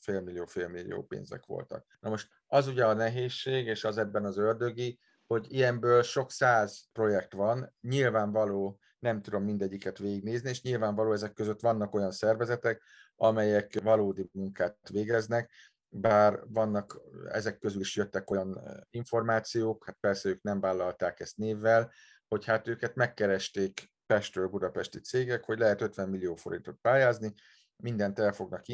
félmillió, 0.00 0.44
félmillió 0.44 1.02
pénzek 1.02 1.46
voltak. 1.46 1.86
Na 2.00 2.08
most 2.08 2.28
az 2.46 2.66
ugye 2.66 2.86
a 2.86 2.92
nehézség, 2.92 3.66
és 3.66 3.84
az 3.84 3.98
ebben 3.98 4.24
az 4.24 4.38
ördögi, 4.38 4.98
hogy 5.26 5.52
ilyenből 5.52 6.02
sok 6.02 6.30
száz 6.30 6.84
projekt 6.92 7.32
van, 7.32 7.74
nyilvánvaló, 7.80 8.78
nem 8.98 9.22
tudom 9.22 9.42
mindegyiket 9.42 9.98
végignézni, 9.98 10.48
és 10.48 10.62
nyilvánvaló 10.62 11.12
ezek 11.12 11.32
között 11.32 11.60
vannak 11.60 11.94
olyan 11.94 12.10
szervezetek, 12.10 12.82
amelyek 13.16 13.80
valódi 13.82 14.28
munkát 14.32 14.78
végeznek, 14.90 15.50
bár 15.88 16.40
vannak, 16.46 17.00
ezek 17.28 17.58
közül 17.58 17.80
is 17.80 17.96
jöttek 17.96 18.30
olyan 18.30 18.60
információk, 18.90 19.84
hát 19.86 19.96
persze 20.00 20.28
ők 20.28 20.42
nem 20.42 20.60
vállalták 20.60 21.20
ezt 21.20 21.36
névvel, 21.36 21.92
hogy 22.28 22.44
hát 22.44 22.68
őket 22.68 22.94
megkeresték 22.94 23.92
Pestről 24.06 24.48
budapesti 24.48 25.00
cégek, 25.00 25.44
hogy 25.44 25.58
lehet 25.58 25.80
50 25.80 26.08
millió 26.08 26.34
forintot 26.34 26.78
pályázni, 26.80 27.34
mindent 27.76 28.18
el 28.18 28.32
fognak 28.32 28.68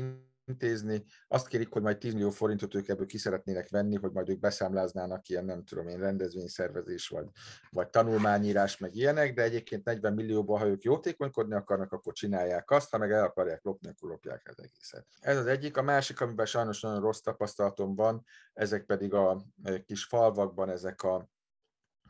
intézni. 0.50 1.04
Azt 1.28 1.48
kérik, 1.48 1.72
hogy 1.72 1.82
majd 1.82 1.98
10 1.98 2.12
millió 2.12 2.30
forintot 2.30 2.74
ők 2.74 2.88
ebből 2.88 3.06
ki 3.06 3.18
szeretnének 3.18 3.68
venni, 3.68 3.96
hogy 3.96 4.12
majd 4.12 4.28
ők 4.28 4.38
beszámláznának 4.38 5.28
ilyen, 5.28 5.44
nem 5.44 5.64
tudom 5.64 5.88
én, 5.88 5.98
rendezvényszervezés, 5.98 7.08
vagy, 7.08 7.26
vagy 7.70 7.88
tanulmányírás, 7.88 8.78
meg 8.78 8.94
ilyenek, 8.94 9.34
de 9.34 9.42
egyébként 9.42 9.84
40 9.84 10.12
millióban, 10.12 10.58
ha 10.58 10.66
ők 10.66 10.82
jótékonykodni 10.82 11.54
akarnak, 11.54 11.92
akkor 11.92 12.12
csinálják 12.12 12.70
azt, 12.70 12.90
ha 12.90 12.98
meg 12.98 13.12
el 13.12 13.24
akarják 13.24 13.64
lopni, 13.64 13.88
akkor 13.88 14.10
lopják 14.10 14.48
az 14.48 14.62
egészet. 14.62 15.06
Ez 15.20 15.36
az 15.36 15.46
egyik. 15.46 15.76
A 15.76 15.82
másik, 15.82 16.20
amiben 16.20 16.46
sajnos 16.46 16.80
nagyon 16.80 17.00
rossz 17.00 17.20
tapasztalatom 17.20 17.94
van, 17.94 18.24
ezek 18.52 18.84
pedig 18.84 19.14
a 19.14 19.42
kis 19.86 20.04
falvakban, 20.04 20.70
ezek 20.70 21.02
a 21.02 21.28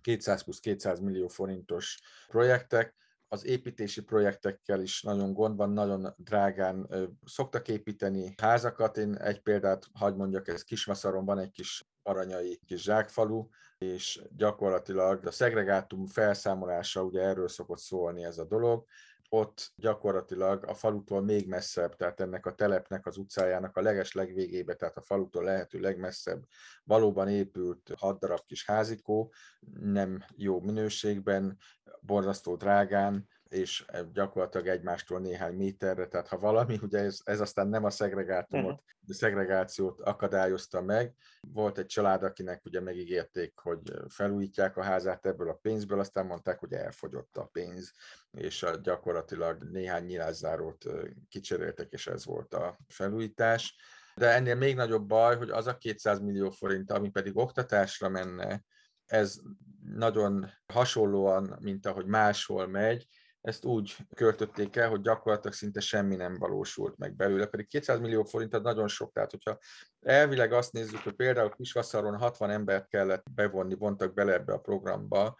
200 0.00 0.42
plusz 0.42 0.60
200 0.60 1.00
millió 1.00 1.28
forintos 1.28 2.00
projektek, 2.26 2.94
az 3.32 3.46
építési 3.46 4.02
projektekkel 4.02 4.80
is 4.80 5.02
nagyon 5.02 5.32
gond 5.32 5.56
van, 5.56 5.70
nagyon 5.70 6.14
drágán 6.16 6.88
szoktak 7.24 7.68
építeni 7.68 8.34
házakat. 8.36 8.96
Én 8.96 9.14
egy 9.14 9.40
példát 9.42 9.86
hagy 9.92 10.16
mondjak, 10.16 10.48
ez 10.48 10.62
Kismaszaron 10.62 11.24
van 11.24 11.38
egy 11.38 11.50
kis 11.50 11.88
aranyai 12.02 12.60
kis 12.66 12.82
zsákfalu, 12.82 13.48
és 13.78 14.22
gyakorlatilag 14.36 15.26
a 15.26 15.30
szegregátum 15.30 16.06
felszámolása, 16.06 17.02
ugye 17.02 17.20
erről 17.20 17.48
szokott 17.48 17.78
szólni 17.78 18.24
ez 18.24 18.38
a 18.38 18.44
dolog, 18.44 18.84
ott 19.32 19.72
gyakorlatilag 19.76 20.64
a 20.64 20.74
falutól 20.74 21.22
még 21.22 21.48
messzebb, 21.48 21.96
tehát 21.96 22.20
ennek 22.20 22.46
a 22.46 22.54
telepnek, 22.54 23.06
az 23.06 23.16
utcájának 23.16 23.76
a 23.76 23.82
leges 23.82 24.12
legvégébe, 24.12 24.74
tehát 24.74 24.96
a 24.96 25.02
falutól 25.02 25.44
lehető 25.44 25.80
legmesszebb 25.80 26.44
valóban 26.84 27.28
épült 27.28 27.92
hat 27.96 28.18
darab 28.18 28.46
kis 28.46 28.66
házikó, 28.66 29.32
nem 29.80 30.24
jó 30.36 30.60
minőségben, 30.60 31.58
borzasztó 32.00 32.56
drágán, 32.56 33.28
és 33.50 33.84
gyakorlatilag 34.12 34.66
egymástól 34.66 35.20
néhány 35.20 35.54
méterre, 35.54 36.06
tehát 36.06 36.28
ha 36.28 36.38
valami, 36.38 36.78
ugye 36.82 36.98
ez, 36.98 37.20
ez 37.24 37.40
aztán 37.40 37.68
nem 37.68 37.84
a 37.84 37.90
szegregátumot, 37.90 38.72
uh-huh. 38.72 39.08
a 39.08 39.12
szegregációt 39.12 40.00
akadályozta 40.00 40.82
meg. 40.82 41.14
Volt 41.40 41.78
egy 41.78 41.86
család, 41.86 42.22
akinek 42.22 42.64
ugye 42.64 42.80
megígérték, 42.80 43.58
hogy 43.58 43.80
felújítják 44.08 44.76
a 44.76 44.82
házát 44.82 45.26
ebből 45.26 45.48
a 45.48 45.58
pénzből, 45.62 46.00
aztán 46.00 46.26
mondták, 46.26 46.58
hogy 46.58 46.72
elfogyott 46.72 47.36
a 47.36 47.48
pénz, 47.52 47.92
és 48.30 48.66
gyakorlatilag 48.82 49.62
néhány 49.62 50.04
nyilászárót 50.04 50.84
kicseréltek, 51.28 51.92
és 51.92 52.06
ez 52.06 52.24
volt 52.24 52.54
a 52.54 52.78
felújítás. 52.88 53.76
De 54.14 54.34
ennél 54.34 54.54
még 54.54 54.74
nagyobb 54.74 55.06
baj, 55.06 55.36
hogy 55.36 55.50
az 55.50 55.66
a 55.66 55.76
200 55.76 56.20
millió 56.20 56.50
forint, 56.50 56.90
ami 56.90 57.08
pedig 57.08 57.36
oktatásra 57.36 58.08
menne, 58.08 58.64
ez 59.06 59.40
nagyon 59.84 60.50
hasonlóan, 60.66 61.56
mint 61.60 61.86
ahogy 61.86 62.06
máshol 62.06 62.66
megy, 62.66 63.06
ezt 63.40 63.64
úgy 63.64 63.96
költötték 64.14 64.76
el, 64.76 64.88
hogy 64.88 65.00
gyakorlatilag 65.00 65.56
szinte 65.56 65.80
semmi 65.80 66.16
nem 66.16 66.38
valósult 66.38 66.96
meg 66.96 67.14
belőle, 67.14 67.46
pedig 67.46 67.68
200 67.68 68.00
millió 68.00 68.24
forint 68.24 68.54
az 68.54 68.62
nagyon 68.62 68.88
sok, 68.88 69.12
tehát 69.12 69.30
hogyha 69.30 69.58
elvileg 70.00 70.52
azt 70.52 70.72
nézzük, 70.72 71.00
hogy 71.00 71.14
például 71.14 71.50
Kisvaszaron 71.50 72.16
60 72.16 72.50
embert 72.50 72.88
kellett 72.88 73.24
bevonni, 73.34 73.74
vontak 73.74 74.14
bele 74.14 74.32
ebbe 74.32 74.52
a 74.52 74.58
programba, 74.58 75.36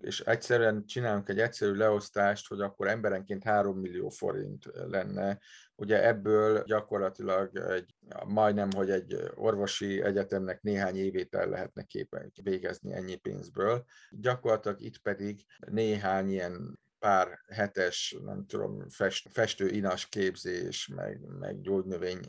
és 0.00 0.20
egyszerűen 0.20 0.86
csinálunk 0.86 1.28
egy 1.28 1.38
egyszerű 1.38 1.72
leosztást, 1.72 2.48
hogy 2.48 2.60
akkor 2.60 2.88
emberenként 2.88 3.44
3 3.44 3.78
millió 3.78 4.08
forint 4.08 4.64
lenne. 4.72 5.38
Ugye 5.74 6.06
ebből 6.06 6.62
gyakorlatilag 6.64 7.56
egy, 7.56 7.94
majdnem, 8.26 8.70
hogy 8.70 8.90
egy 8.90 9.16
orvosi 9.34 10.02
egyetemnek 10.02 10.62
néhány 10.62 10.96
évét 10.96 11.34
el 11.34 11.48
lehetne 11.48 11.82
képen 11.82 12.32
végezni 12.42 12.92
ennyi 12.92 13.16
pénzből. 13.16 13.84
Gyakorlatilag 14.10 14.80
itt 14.80 14.98
pedig 14.98 15.44
néhány 15.58 16.30
ilyen 16.30 16.78
pár 16.98 17.38
hetes, 17.48 18.16
nem 18.24 18.46
tudom, 18.46 18.88
fest, 18.88 19.28
festő 19.32 19.68
inas 19.68 20.08
képzés, 20.08 20.86
meg, 20.86 21.20
meg 21.38 21.60
gyógynövény 21.60 22.20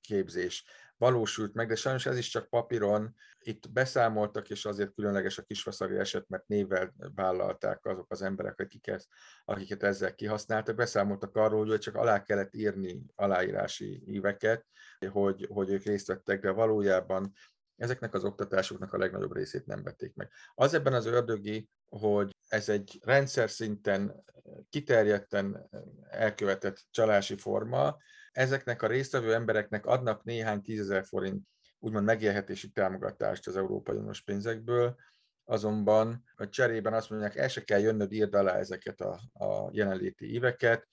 képzés 0.00 0.64
valósult 0.98 1.54
meg, 1.54 1.68
de 1.68 1.74
sajnos 1.74 2.06
ez 2.06 2.16
is 2.16 2.28
csak 2.28 2.48
papíron. 2.48 3.14
Itt 3.38 3.70
beszámoltak, 3.70 4.50
és 4.50 4.64
azért 4.64 4.94
különleges 4.94 5.38
a 5.38 5.42
kisvaszari 5.42 5.96
eset, 5.96 6.28
mert 6.28 6.46
névvel 6.46 6.94
vállalták 7.14 7.86
azok 7.86 8.12
az 8.12 8.22
emberek, 8.22 8.60
akiket, 8.60 9.06
akiket 9.44 9.82
ezzel 9.82 10.14
kihasználtak. 10.14 10.76
Beszámoltak 10.76 11.36
arról, 11.36 11.66
hogy 11.66 11.78
csak 11.78 11.94
alá 11.94 12.22
kellett 12.22 12.54
írni 12.54 13.02
aláírási 13.14 14.02
éveket, 14.06 14.66
hogy, 15.10 15.46
hogy 15.50 15.70
ők 15.70 15.82
részt 15.82 16.06
vettek, 16.06 16.40
de 16.40 16.50
valójában 16.50 17.32
ezeknek 17.78 18.14
az 18.14 18.24
oktatásoknak 18.24 18.92
a 18.92 18.98
legnagyobb 18.98 19.34
részét 19.34 19.66
nem 19.66 19.82
vették 19.82 20.14
meg. 20.14 20.30
Az 20.54 20.74
ebben 20.74 20.92
az 20.92 21.06
ördögi, 21.06 21.68
hogy 21.88 22.36
ez 22.48 22.68
egy 22.68 22.98
rendszer 23.02 23.50
szinten 23.50 24.24
kiterjedten 24.70 25.68
elkövetett 26.10 26.84
csalási 26.90 27.36
forma, 27.36 27.96
ezeknek 28.32 28.82
a 28.82 28.86
résztvevő 28.86 29.34
embereknek 29.34 29.86
adnak 29.86 30.24
néhány 30.24 30.62
tízezer 30.62 31.04
forint 31.04 31.46
úgymond 31.78 32.04
megélhetési 32.04 32.68
támogatást 32.70 33.46
az 33.46 33.56
Európai 33.56 33.96
Uniós 33.96 34.22
pénzekből, 34.22 34.96
azonban 35.44 36.24
a 36.36 36.48
cserében 36.48 36.92
azt 36.92 37.10
mondják, 37.10 37.36
el 37.36 37.48
se 37.48 37.64
kell 37.64 37.80
jönnöd, 37.80 38.12
írd 38.12 38.34
alá 38.34 38.56
ezeket 38.56 39.00
a, 39.00 39.20
a 39.32 39.68
jelenléti 39.72 40.32
éveket, 40.32 40.88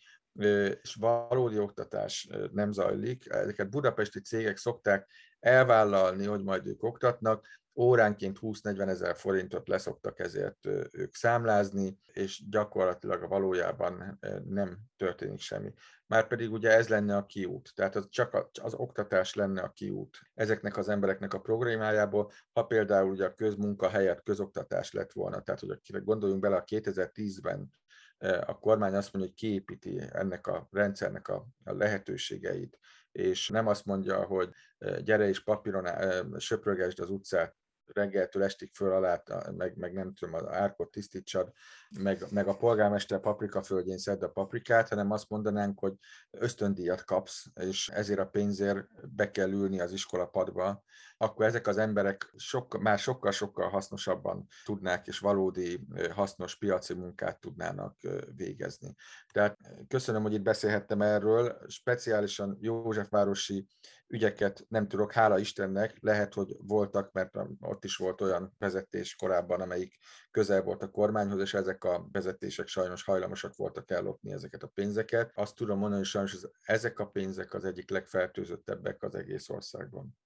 és 0.82 0.96
valódi 1.00 1.60
oktatás 1.60 2.30
nem 2.52 2.72
zajlik. 2.72 3.30
Ezeket 3.30 3.70
budapesti 3.70 4.22
cégek 4.22 4.58
szokták 4.58 5.10
elvállalni, 5.46 6.26
hogy 6.26 6.44
majd 6.44 6.68
ők 6.68 6.84
oktatnak, 6.84 7.48
óránként 7.76 8.38
20-40 8.42 8.88
ezer 8.88 9.16
forintot 9.16 9.68
leszoktak 9.68 10.20
ezért 10.20 10.66
ők 10.92 11.16
számlázni, 11.16 11.98
és 12.14 12.50
gyakorlatilag 12.50 13.24
a 13.24 13.28
valójában 13.28 14.20
nem 14.50 14.78
történik 14.98 15.40
semmi. 15.40 15.74
Márpedig 16.08 16.52
ugye 16.52 16.72
ez 16.72 16.88
lenne 16.88 17.16
a 17.16 17.26
kiút, 17.26 17.72
tehát 17.76 17.96
az 17.96 18.08
csak 18.10 18.50
az 18.62 18.74
oktatás 18.74 19.34
lenne 19.34 19.62
a 19.62 19.72
kiút 19.72 20.18
ezeknek 20.34 20.78
az 20.78 20.90
embereknek 20.90 21.34
a 21.34 21.42
programjából, 21.42 22.32
ha 22.54 22.66
például 22.66 23.10
ugye 23.10 23.26
a 23.26 23.34
közmunka 23.34 23.90
helyett 23.90 24.24
közoktatás 24.24 24.92
lett 24.92 25.12
volna, 25.12 25.42
tehát 25.42 25.62
hogy 25.62 26.04
gondoljunk 26.04 26.42
bele 26.42 26.56
a 26.56 26.64
2010-ben 26.64 27.70
a 28.46 28.60
kormány 28.60 28.96
azt 28.96 29.14
mondja, 29.14 29.32
hogy 29.32 29.40
kiépíti 29.40 30.02
ennek 30.12 30.48
a 30.48 30.68
rendszernek 30.72 31.28
a, 31.28 31.48
a 31.64 31.74
lehetőségeit, 31.74 32.80
és 33.16 33.50
nem 33.50 33.68
azt 33.68 33.86
mondja, 33.86 34.24
hogy 34.24 34.50
gyere 35.04 35.28
és 35.28 35.44
papíron 35.44 35.88
söprögesd 36.40 37.00
az 37.00 37.10
utcát 37.10 37.56
reggeltől 37.94 38.44
estig 38.44 38.72
föl 38.74 38.92
alá, 38.92 39.24
meg, 39.58 39.78
meg 39.78 39.94
nem 39.94 40.14
tudom, 40.14 40.34
az 40.34 40.48
árkot 40.48 40.92
tisztítsad, 40.92 41.52
meg, 42.00 42.24
meg 42.30 42.48
a 42.48 42.58
polgármester 42.58 43.20
paprika 43.20 43.64
földjén 43.64 43.98
szedd 43.98 44.24
a 44.24 44.30
paprikát, 44.30 44.90
hanem 44.90 45.12
azt 45.12 45.30
mondanánk, 45.30 45.80
hogy 45.80 45.94
ösztöndíjat 46.32 47.04
kapsz, 47.04 47.46
és 47.56 47.90
ezért 47.90 48.20
a 48.20 48.28
pénzért 48.28 49.16
be 49.16 49.32
kell 49.32 49.52
ülni 49.52 49.80
az 49.80 49.92
iskola 49.92 50.26
padba, 50.26 50.84
akkor 51.18 51.46
ezek 51.46 51.68
az 51.68 51.78
emberek 51.78 52.34
sok, 52.36 52.78
már 52.78 53.00
sokkal-sokkal 53.00 53.70
hasznosabban 53.70 54.48
tudnák, 54.66 55.08
és 55.08 55.20
valódi 55.20 55.88
hasznos 56.12 56.58
piaci 56.58 56.94
munkát 56.94 57.40
tudnának 57.40 57.98
végezni. 58.36 58.96
Tehát 59.32 59.58
köszönöm, 59.88 60.22
hogy 60.22 60.34
itt 60.34 60.42
beszélhettem 60.42 61.02
erről, 61.02 61.58
speciálisan 61.68 62.58
Józsefvárosi 62.62 63.68
ügyeket 64.08 64.66
nem 64.70 64.88
tudok, 64.88 65.12
hála 65.12 65.40
Istennek, 65.40 65.98
lehet, 66.00 66.34
hogy 66.34 66.56
voltak, 66.60 67.12
mert 67.12 67.38
ott 67.60 67.84
is 67.84 67.96
volt 67.96 68.22
olyan 68.22 68.56
vezetés 68.58 69.16
korábban, 69.16 69.62
amelyik 69.62 69.98
közel 70.32 70.62
volt 70.62 70.84
a 70.84 70.92
kormányhoz, 70.92 71.40
és 71.40 71.54
ezek 71.54 71.84
a 71.84 72.08
vezetések 72.12 72.68
sajnos 72.68 73.04
hajlamosak 73.04 73.56
voltak 73.56 73.92
ellopni 73.92 74.32
ezeket 74.32 74.64
a 74.64 74.72
pénzeket. 74.74 75.32
Azt 75.36 75.56
tudom 75.56 75.78
mondani, 75.78 76.02
hogy 76.02 76.10
sajnos 76.10 76.38
ezek 76.62 77.00
a 77.00 77.08
pénzek 77.08 77.54
az 77.54 77.66
egyik 77.66 77.90
legfertőzöttebbek 77.90 79.04
az 79.04 79.16
egész 79.16 79.50
országban. 79.50 80.18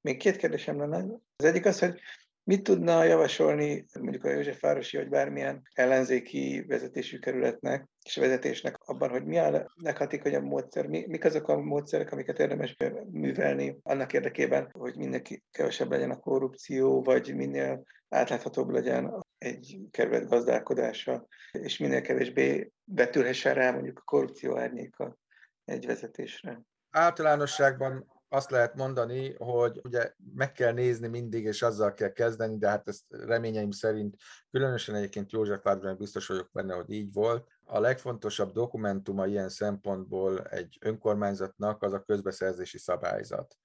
Még 0.00 0.18
két 0.18 0.36
kérdésem 0.36 0.78
lenne. 0.78 1.20
Az 1.36 1.44
egyik 1.44 1.66
az, 1.66 1.78
hogy 1.78 2.00
Mit 2.46 2.62
tudna 2.62 3.04
javasolni 3.04 3.86
mondjuk 4.00 4.24
a 4.24 4.30
Józsefvárosi 4.30 4.96
vagy 4.96 5.08
bármilyen 5.08 5.62
ellenzéki 5.74 6.64
vezetésű 6.68 7.18
kerületnek 7.18 7.88
és 8.02 8.16
vezetésnek 8.16 8.78
abban, 8.84 9.10
hogy 9.10 9.24
mi 9.24 9.38
a 9.38 9.70
leghatékonyabb 9.74 10.42
módszer, 10.42 10.86
mi, 10.86 11.04
mik 11.06 11.24
azok 11.24 11.48
a 11.48 11.60
módszerek, 11.60 12.12
amiket 12.12 12.38
érdemes 12.38 12.76
művelni 13.10 13.78
annak 13.82 14.12
érdekében, 14.12 14.70
hogy 14.72 14.96
mindenki 14.96 15.42
kevesebb 15.50 15.90
legyen 15.90 16.10
a 16.10 16.18
korrupció, 16.18 17.02
vagy 17.02 17.34
minél 17.34 17.82
átláthatóbb 18.08 18.68
legyen 18.68 19.24
egy 19.38 19.78
kerület 19.90 20.28
gazdálkodása, 20.28 21.26
és 21.52 21.78
minél 21.78 22.00
kevésbé 22.00 22.70
betülhessen 22.84 23.54
rá 23.54 23.70
mondjuk 23.70 23.98
a 23.98 24.04
korrupció 24.04 24.58
árnyéka 24.58 25.16
egy 25.64 25.86
vezetésre. 25.86 26.60
Általánosságban 26.90 28.13
azt 28.34 28.50
lehet 28.50 28.74
mondani, 28.74 29.34
hogy 29.38 29.80
ugye 29.84 30.12
meg 30.34 30.52
kell 30.52 30.72
nézni 30.72 31.06
mindig, 31.08 31.44
és 31.44 31.62
azzal 31.62 31.94
kell 31.94 32.12
kezdeni, 32.12 32.58
de 32.58 32.68
hát 32.68 32.88
ezt 32.88 33.04
reményeim 33.08 33.70
szerint, 33.70 34.16
különösen 34.50 34.94
egyébként 34.94 35.32
József 35.32 35.62
Várban 35.62 35.96
biztos 35.96 36.26
vagyok 36.26 36.48
benne, 36.52 36.74
hogy 36.74 36.90
így 36.90 37.12
volt. 37.12 37.48
A 37.64 37.80
legfontosabb 37.80 38.52
dokumentuma 38.52 39.26
ilyen 39.26 39.48
szempontból 39.48 40.44
egy 40.44 40.78
önkormányzatnak 40.80 41.82
az 41.82 41.92
a 41.92 42.02
közbeszerzési 42.02 42.78
szabályzat. 42.78 43.56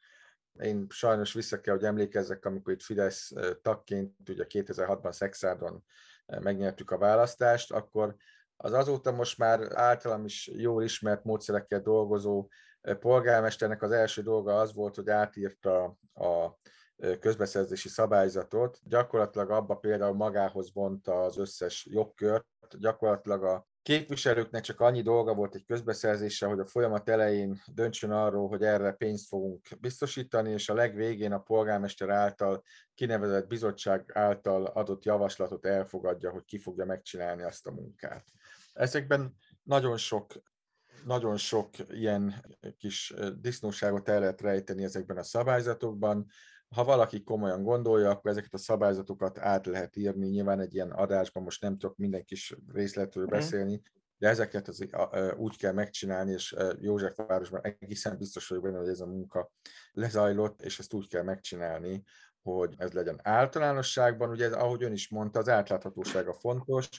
Én 0.59 0.85
sajnos 0.89 1.33
vissza 1.33 1.61
kell, 1.61 1.75
hogy 1.75 1.83
emlékezzek, 1.83 2.45
amikor 2.45 2.73
itt 2.73 2.83
Fidesz 2.83 3.31
tagként, 3.61 4.15
ugye 4.29 4.45
2006-ban 4.47 5.11
Szexádon 5.11 5.83
megnyertük 6.25 6.91
a 6.91 6.97
választást, 6.97 7.71
akkor 7.71 8.15
az 8.57 8.73
azóta 8.73 9.11
most 9.11 9.37
már 9.37 9.59
általam 9.73 10.25
is 10.25 10.51
jól 10.53 10.83
ismert 10.83 11.23
módszerekkel 11.23 11.81
dolgozó 11.81 12.47
polgármesternek 12.99 13.81
az 13.81 13.91
első 13.91 14.21
dolga 14.21 14.59
az 14.59 14.73
volt, 14.73 14.95
hogy 14.95 15.09
átírta 15.09 15.83
a 16.13 16.57
közbeszerzési 17.19 17.89
szabályzatot, 17.89 18.79
gyakorlatilag 18.83 19.49
abba 19.49 19.75
például 19.75 20.15
magához 20.15 20.73
vonta 20.73 21.23
az 21.23 21.37
összes 21.37 21.87
jogkört, 21.89 22.45
gyakorlatilag 22.77 23.43
a 23.43 23.67
képviselőknek 23.81 24.63
csak 24.63 24.79
annyi 24.79 25.01
dolga 25.01 25.33
volt 25.33 25.55
egy 25.55 25.65
közbeszerzése, 25.65 26.45
hogy 26.45 26.59
a 26.59 26.65
folyamat 26.65 27.09
elején 27.09 27.61
döntsön 27.73 28.11
arról, 28.11 28.47
hogy 28.47 28.63
erre 28.63 28.91
pénzt 28.91 29.27
fogunk 29.27 29.67
biztosítani, 29.79 30.51
és 30.51 30.69
a 30.69 30.73
legvégén 30.73 31.31
a 31.31 31.39
polgármester 31.39 32.09
által 32.09 32.63
kinevezett 32.93 33.47
bizottság 33.47 34.11
által 34.13 34.65
adott 34.65 35.03
javaslatot 35.03 35.65
elfogadja, 35.65 36.31
hogy 36.31 36.45
ki 36.45 36.57
fogja 36.57 36.85
megcsinálni 36.85 37.43
azt 37.43 37.67
a 37.67 37.71
munkát. 37.71 38.25
Ezekben 38.73 39.35
nagyon 39.63 39.97
sok 39.97 40.33
nagyon 41.05 41.37
sok 41.37 41.69
ilyen 41.89 42.45
kis 42.77 43.13
disznóságot 43.41 44.09
el 44.09 44.19
lehet 44.19 44.41
rejteni 44.41 44.83
ezekben 44.83 45.17
a 45.17 45.23
szabályzatokban. 45.23 46.25
Ha 46.69 46.83
valaki 46.83 47.23
komolyan 47.23 47.63
gondolja, 47.63 48.09
akkor 48.09 48.31
ezeket 48.31 48.53
a 48.53 48.57
szabályzatokat 48.57 49.37
át 49.37 49.65
lehet 49.65 49.95
írni. 49.95 50.27
Nyilván 50.27 50.59
egy 50.59 50.73
ilyen 50.73 50.91
adásban 50.91 51.43
most 51.43 51.61
nem 51.61 51.77
tudok 51.77 51.97
minden 51.97 52.23
kis 52.23 52.55
részletről 52.73 53.23
mhm. 53.23 53.33
beszélni, 53.33 53.81
de 54.17 54.27
ezeket 54.27 54.67
az, 54.67 54.85
úgy 55.37 55.57
kell 55.57 55.73
megcsinálni, 55.73 56.31
és 56.31 56.55
Józsefvárosban 56.79 57.61
egészen 57.63 58.17
biztos 58.17 58.47
vagyok 58.47 58.63
benne, 58.63 58.77
hogy 58.77 58.87
ez 58.87 58.99
a 58.99 59.05
munka 59.05 59.51
lezajlott, 59.91 60.61
és 60.61 60.79
ezt 60.79 60.93
úgy 60.93 61.07
kell 61.07 61.23
megcsinálni, 61.23 62.03
hogy 62.41 62.73
ez 62.77 62.91
legyen 62.91 63.19
általánosságban. 63.23 64.29
Ugye, 64.29 64.47
ahogy 64.47 64.83
ön 64.83 64.91
is 64.91 65.09
mondta, 65.09 65.39
az 65.39 65.49
átláthatóság 65.49 66.27
a 66.27 66.33
fontos, 66.33 66.89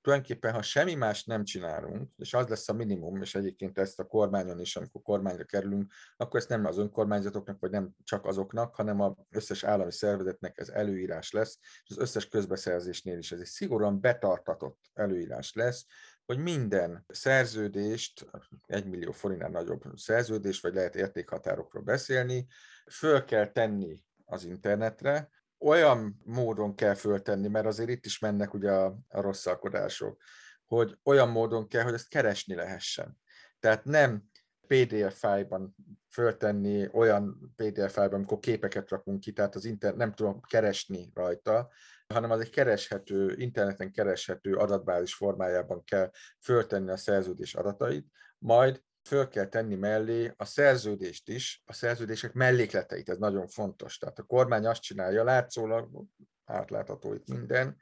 tulajdonképpen, 0.00 0.52
ha 0.52 0.62
semmi 0.62 0.94
más 0.94 1.24
nem 1.24 1.44
csinálunk, 1.44 2.10
és 2.16 2.34
az 2.34 2.48
lesz 2.48 2.68
a 2.68 2.72
minimum, 2.72 3.22
és 3.22 3.34
egyébként 3.34 3.78
ezt 3.78 4.00
a 4.00 4.04
kormányon 4.04 4.60
is, 4.60 4.76
amikor 4.76 5.02
kormányra 5.02 5.44
kerülünk, 5.44 5.92
akkor 6.16 6.40
ezt 6.40 6.48
nem 6.48 6.64
az 6.64 6.78
önkormányzatoknak, 6.78 7.60
vagy 7.60 7.70
nem 7.70 7.90
csak 8.04 8.26
azoknak, 8.26 8.74
hanem 8.74 9.00
az 9.00 9.12
összes 9.30 9.64
állami 9.64 9.92
szervezetnek 9.92 10.58
ez 10.58 10.68
előírás 10.68 11.32
lesz, 11.32 11.58
és 11.60 11.90
az 11.90 11.98
összes 11.98 12.28
közbeszerzésnél 12.28 13.18
is 13.18 13.32
ez 13.32 13.40
egy 13.40 13.46
szigorúan 13.46 14.00
betartatott 14.00 14.78
előírás 14.92 15.52
lesz, 15.52 15.86
hogy 16.26 16.38
minden 16.38 17.04
szerződést, 17.08 18.26
egy 18.66 18.86
millió 18.86 19.12
forintnál 19.12 19.50
nagyobb 19.50 19.82
szerződés, 19.94 20.60
vagy 20.60 20.74
lehet 20.74 20.94
értékhatárokról 20.94 21.82
beszélni, 21.82 22.46
föl 22.90 23.24
kell 23.24 23.52
tenni 23.52 24.04
az 24.24 24.44
internetre, 24.44 25.28
olyan 25.60 26.20
módon 26.24 26.74
kell 26.74 26.94
föltenni, 26.94 27.48
mert 27.48 27.66
azért 27.66 27.88
itt 27.88 28.04
is 28.04 28.18
mennek 28.18 28.54
ugye 28.54 28.70
a, 28.70 28.98
a 29.08 29.20
rosszalkodások, 29.20 30.22
hogy 30.64 30.98
olyan 31.02 31.28
módon 31.28 31.68
kell, 31.68 31.82
hogy 31.82 31.94
ezt 31.94 32.08
keresni 32.08 32.54
lehessen. 32.54 33.18
Tehát 33.60 33.84
nem 33.84 34.30
PDF 34.66 35.18
fájban 35.18 35.74
föltenni 36.08 36.88
olyan 36.92 37.52
PDF 37.56 37.92
fájban, 37.92 38.14
amikor 38.14 38.38
képeket 38.38 38.90
rakunk 38.90 39.20
ki, 39.20 39.32
tehát 39.32 39.54
az 39.54 39.64
internet 39.64 39.98
nem 39.98 40.12
tudom 40.12 40.40
keresni 40.40 41.10
rajta, 41.14 41.70
hanem 42.06 42.30
az 42.30 42.40
egy 42.40 42.50
kereshető, 42.50 43.34
interneten 43.36 43.92
kereshető 43.92 44.54
adatbázis 44.54 45.14
formájában 45.14 45.84
kell 45.84 46.10
föltenni 46.40 46.90
a 46.90 46.96
szerződés 46.96 47.54
adatait, 47.54 48.06
majd 48.38 48.82
föl 49.10 49.28
kell 49.28 49.46
tenni 49.46 49.74
mellé 49.74 50.32
a 50.36 50.44
szerződést 50.44 51.28
is, 51.28 51.62
a 51.64 51.72
szerződések 51.72 52.32
mellékleteit, 52.32 53.08
ez 53.08 53.18
nagyon 53.18 53.46
fontos. 53.46 53.98
Tehát 53.98 54.18
a 54.18 54.22
kormány 54.22 54.66
azt 54.66 54.82
csinálja, 54.82 55.24
látszólag 55.24 56.04
átlátható 56.44 57.14
itt 57.14 57.28
minden, 57.28 57.76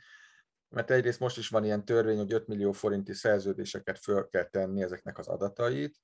mert 0.68 0.90
egyrészt 0.90 1.20
most 1.20 1.38
is 1.38 1.48
van 1.48 1.64
ilyen 1.64 1.84
törvény, 1.84 2.16
hogy 2.16 2.32
5 2.32 2.46
millió 2.46 2.72
forinti 2.72 3.12
szerződéseket 3.12 3.98
föl 3.98 4.28
kell 4.28 4.44
tenni 4.44 4.82
ezeknek 4.82 5.18
az 5.18 5.26
adatait, 5.26 5.96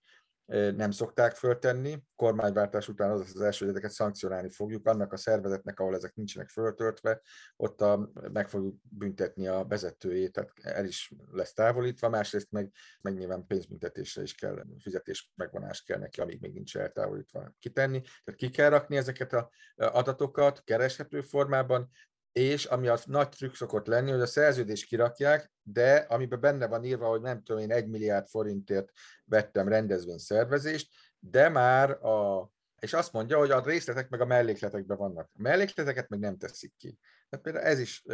nem 0.47 0.91
szokták 0.91 1.35
föltenni. 1.35 2.03
Kormányváltás 2.17 2.89
után 2.89 3.11
az 3.11 3.21
az 3.35 3.41
első, 3.41 3.65
hogy 3.65 3.75
ezeket 3.75 3.91
szankcionálni 3.91 4.51
fogjuk. 4.51 4.87
Annak 4.87 5.13
a 5.13 5.17
szervezetnek, 5.17 5.81
ahol 5.81 5.95
ezek 5.95 6.15
nincsenek 6.15 6.49
föltöltve, 6.49 7.21
ott 7.57 7.81
a, 7.81 8.11
meg 8.33 8.49
fogjuk 8.49 8.77
büntetni 8.83 9.47
a 9.47 9.65
vezetőjét, 9.69 10.33
tehát 10.33 10.51
el 10.63 10.85
is 10.85 11.13
lesz 11.31 11.53
távolítva, 11.53 12.09
másrészt 12.09 12.51
meg, 12.51 12.73
meg 13.01 13.15
nyilván 13.15 13.47
pénzbüntetésre 13.47 14.23
is 14.23 14.35
kell, 14.35 14.65
fizetés 14.79 15.33
megvonás 15.35 15.83
kell 15.83 15.99
neki, 15.99 16.21
amíg 16.21 16.41
még 16.41 16.53
nincs 16.53 16.77
eltávolítva 16.77 17.55
kitenni. 17.59 18.01
Tehát 18.01 18.41
ki 18.41 18.51
kell 18.51 18.71
rakni 18.71 18.97
ezeket 18.97 19.33
az 19.33 19.47
adatokat 19.75 20.63
kereshető 20.65 21.21
formában, 21.21 21.91
és 22.35 22.65
ami 22.65 22.89
a 22.89 22.99
nagy 23.05 23.29
trükk 23.29 23.55
szokott 23.55 23.87
lenni, 23.87 24.11
hogy 24.11 24.21
a 24.21 24.27
szerződést 24.27 24.87
kirakják, 24.87 25.53
de 25.63 25.95
amiben 25.95 26.41
benne 26.41 26.67
van 26.67 26.85
írva, 26.85 27.09
hogy 27.09 27.21
nem 27.21 27.43
tudom 27.43 27.63
én, 27.63 27.73
egy 27.73 27.89
milliárd 27.89 28.29
forintért 28.29 28.91
vettem 29.25 29.69
rendezvényszervezést, 29.69 30.93
de 31.19 31.49
már 31.49 31.91
a 31.91 32.49
és 32.85 32.93
azt 32.93 33.13
mondja, 33.13 33.39
hogy 33.39 33.51
a 33.51 33.65
részletek 33.65 34.09
meg 34.09 34.21
a 34.21 34.27
mellékletekben 34.27 34.97
vannak. 34.97 35.31
A 35.33 35.43
mellékleteket 35.43 36.09
meg 36.09 36.19
nem 36.19 36.37
teszik 36.37 36.73
ki. 36.77 36.99
Tehát 37.29 37.45
például 37.45 37.65
ez 37.65 37.79
is 37.79 38.05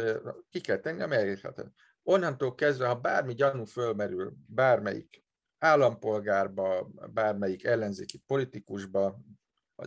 ki 0.49 0.61
kell 0.61 0.77
tenni 0.77 1.01
a 1.01 1.07
mellékletet. 1.07 1.71
Onnantól 2.03 2.55
kezdve, 2.55 2.87
ha 2.87 2.95
bármi 2.95 3.33
gyanú 3.33 3.65
fölmerül 3.65 4.33
bármelyik 4.47 5.23
állampolgárba, 5.57 6.91
bármelyik 7.13 7.63
ellenzéki 7.63 8.23
politikusba, 8.27 9.19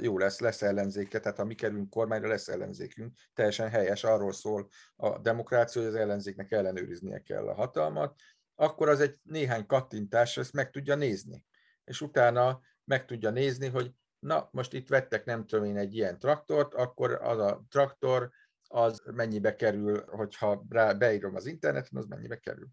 jó 0.01 0.19
lesz, 0.19 0.41
lesz 0.41 0.63
ellenzéke, 0.63 1.21
tehát 1.21 1.37
ha 1.37 1.45
mi 1.45 1.55
kerülünk 1.55 1.91
kormányra, 1.91 2.29
lesz 2.29 2.49
ellenzékünk, 2.49 3.17
teljesen 3.33 3.69
helyes, 3.69 4.05
arról 4.05 4.33
szól 4.33 4.69
a 4.97 5.19
demokrácia, 5.19 5.83
hogy 5.83 5.91
az 5.91 5.97
ellenzéknek 5.97 6.53
ellenőriznie 6.53 7.23
kell 7.23 7.49
a 7.49 7.55
hatalmat, 7.55 8.15
akkor 8.55 8.89
az 8.89 9.01
egy 9.01 9.19
néhány 9.23 9.67
kattintás, 9.67 10.37
ezt 10.37 10.53
meg 10.53 10.71
tudja 10.71 10.95
nézni. 10.95 11.45
És 11.85 12.01
utána 12.01 12.61
meg 12.85 13.05
tudja 13.05 13.31
nézni, 13.31 13.69
hogy 13.69 13.93
na, 14.19 14.49
most 14.53 14.73
itt 14.73 14.89
vettek 14.89 15.25
nem 15.25 15.47
tudom 15.47 15.65
én 15.65 15.77
egy 15.77 15.95
ilyen 15.95 16.19
traktort, 16.19 16.75
akkor 16.75 17.13
az 17.23 17.39
a 17.39 17.65
traktor 17.69 18.31
az 18.69 19.03
mennyibe 19.13 19.57
kerül, 19.57 20.05
hogyha 20.07 20.65
rá 20.69 20.93
beírom 20.93 21.35
az 21.35 21.47
interneten, 21.47 21.99
az 21.99 22.07
mennyibe 22.07 22.37
kerül. 22.37 22.69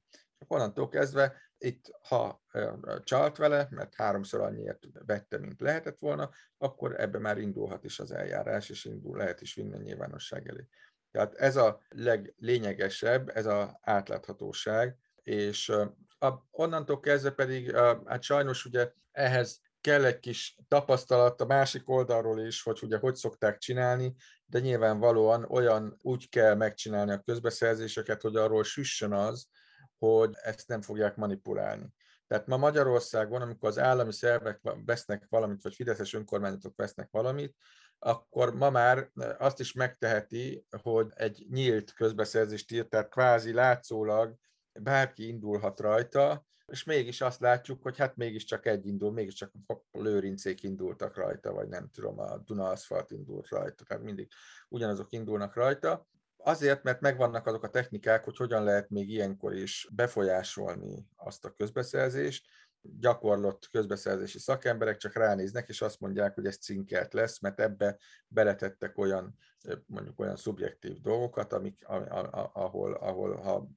Onnantól 0.48 0.90
kezdve 0.90 1.51
itt, 1.64 1.92
ha 2.08 2.44
csalt 3.04 3.38
vele, 3.38 3.68
mert 3.70 3.96
háromszor 3.96 4.42
annyiért 4.42 4.84
vette, 5.06 5.38
mint 5.38 5.62
lehetett 5.62 6.00
volna, 6.00 6.30
akkor 6.58 7.00
ebbe 7.00 7.20
már 7.20 7.38
indulhat 7.38 7.84
is 7.84 8.00
az 8.00 8.12
eljárás, 8.12 8.70
és 8.70 8.86
indul, 8.86 9.18
lehet 9.18 9.42
is 9.42 9.54
vinni 9.54 9.74
a 9.74 9.82
nyilvánosság 9.82 10.48
elé. 10.48 10.68
Tehát 11.12 11.36
ez 11.36 11.56
a 11.56 11.82
leglényegesebb, 11.90 13.30
ez 13.30 13.46
az 13.46 13.70
átláthatóság, 13.82 14.98
és 15.24 15.70
a, 16.20 16.48
onnantól 16.52 17.00
kezdve 17.00 17.32
pedig, 17.32 17.76
hát 18.06 18.22
sajnos 18.22 18.66
ugye 18.66 18.92
ehhez 19.12 19.62
kell 19.82 20.06
egy 20.06 20.20
kis 20.20 20.58
tapasztalat 20.68 21.42
a 21.42 21.46
másik 21.46 21.90
oldalról 21.90 22.40
is, 22.40 22.64
hogy 22.64 22.80
ugye 22.82 22.98
hogy 22.98 23.16
szokták 23.16 23.58
csinálni, 23.58 24.16
de 24.46 24.60
nyilvánvalóan 24.60 25.44
olyan 25.44 25.98
úgy 26.02 26.30
kell 26.30 26.56
megcsinálni 26.56 27.12
a 27.12 27.22
közbeszerzéseket, 27.26 28.22
hogy 28.22 28.36
arról 28.36 28.64
süssön 28.64 29.14
az, 29.14 29.48
hogy 30.02 30.32
ezt 30.42 30.68
nem 30.68 30.82
fogják 30.82 31.16
manipulálni. 31.16 31.94
Tehát 32.28 32.48
ma 32.48 32.58
Magyarországon, 32.58 33.42
amikor 33.42 33.70
az 33.70 33.80
állami 33.80 34.14
szervek 34.14 34.60
vesznek 34.86 35.26
valamit, 35.30 35.64
vagy 35.64 35.74
fideszes 35.74 36.14
önkormányzatok 36.14 36.76
vesznek 36.76 37.08
valamit, 37.12 37.56
akkor 38.00 38.56
ma 38.56 38.70
már 38.70 39.12
azt 39.38 39.60
is 39.60 39.74
megteheti, 39.74 40.66
hogy 40.82 41.12
egy 41.16 41.46
nyílt 41.50 41.94
közbeszerzést 41.94 42.72
írt, 42.72 42.90
tehát 42.90 43.10
kvázi 43.10 43.54
látszólag 43.54 44.36
bárki 44.80 45.28
indulhat 45.28 45.80
rajta, 45.80 46.46
és 46.66 46.84
mégis 46.84 47.22
azt 47.22 47.40
látjuk, 47.40 47.82
hogy 47.82 47.98
hát 47.98 48.16
mégiscsak 48.16 48.66
egy 48.66 48.88
indul, 48.88 49.12
mégiscsak 49.12 49.52
a 49.68 49.76
lőrincék 49.92 50.64
indultak 50.64 51.16
rajta, 51.16 51.52
vagy 51.52 51.68
nem 51.68 51.90
tudom, 51.90 52.20
a 52.20 52.38
Duna 52.38 52.70
Aszfalt 52.70 53.12
indult 53.12 53.48
rajta, 53.48 53.84
tehát 53.84 54.04
mindig 54.04 54.32
ugyanazok 54.70 55.12
indulnak 55.12 55.56
rajta. 55.56 56.08
Azért, 56.44 56.84
mert 56.84 57.02
megvannak 57.02 57.48
azok 57.48 57.64
a 57.64 57.70
technikák, 57.70 58.24
hogy 58.24 58.38
hogyan 58.38 58.64
lehet 58.64 58.90
még 58.90 59.10
ilyenkor 59.10 59.54
is 59.54 59.88
befolyásolni 59.92 61.08
azt 61.16 61.46
a 61.46 61.54
közbeszerzést, 61.54 62.46
gyakorlott 62.82 63.70
közbeszerzési 63.72 64.40
szakemberek 64.40 64.98
csak 64.98 65.14
ránéznek, 65.14 65.70
és 65.70 65.82
azt 65.82 66.00
mondják, 66.00 66.36
hogy 66.36 66.46
ez 66.46 66.58
cinkelt 66.58 67.14
lesz, 67.14 67.40
mert 67.40 67.60
ebbe 67.60 67.98
beletettek 68.28 68.98
olyan, 68.98 69.38
mondjuk 69.86 70.20
olyan 70.20 70.36
szubjektív 70.36 71.02
dolgokat, 71.02 71.54
amik, 71.54 71.86
ahol, 72.54 72.94
ahol 72.94 73.36
ha 73.36 73.68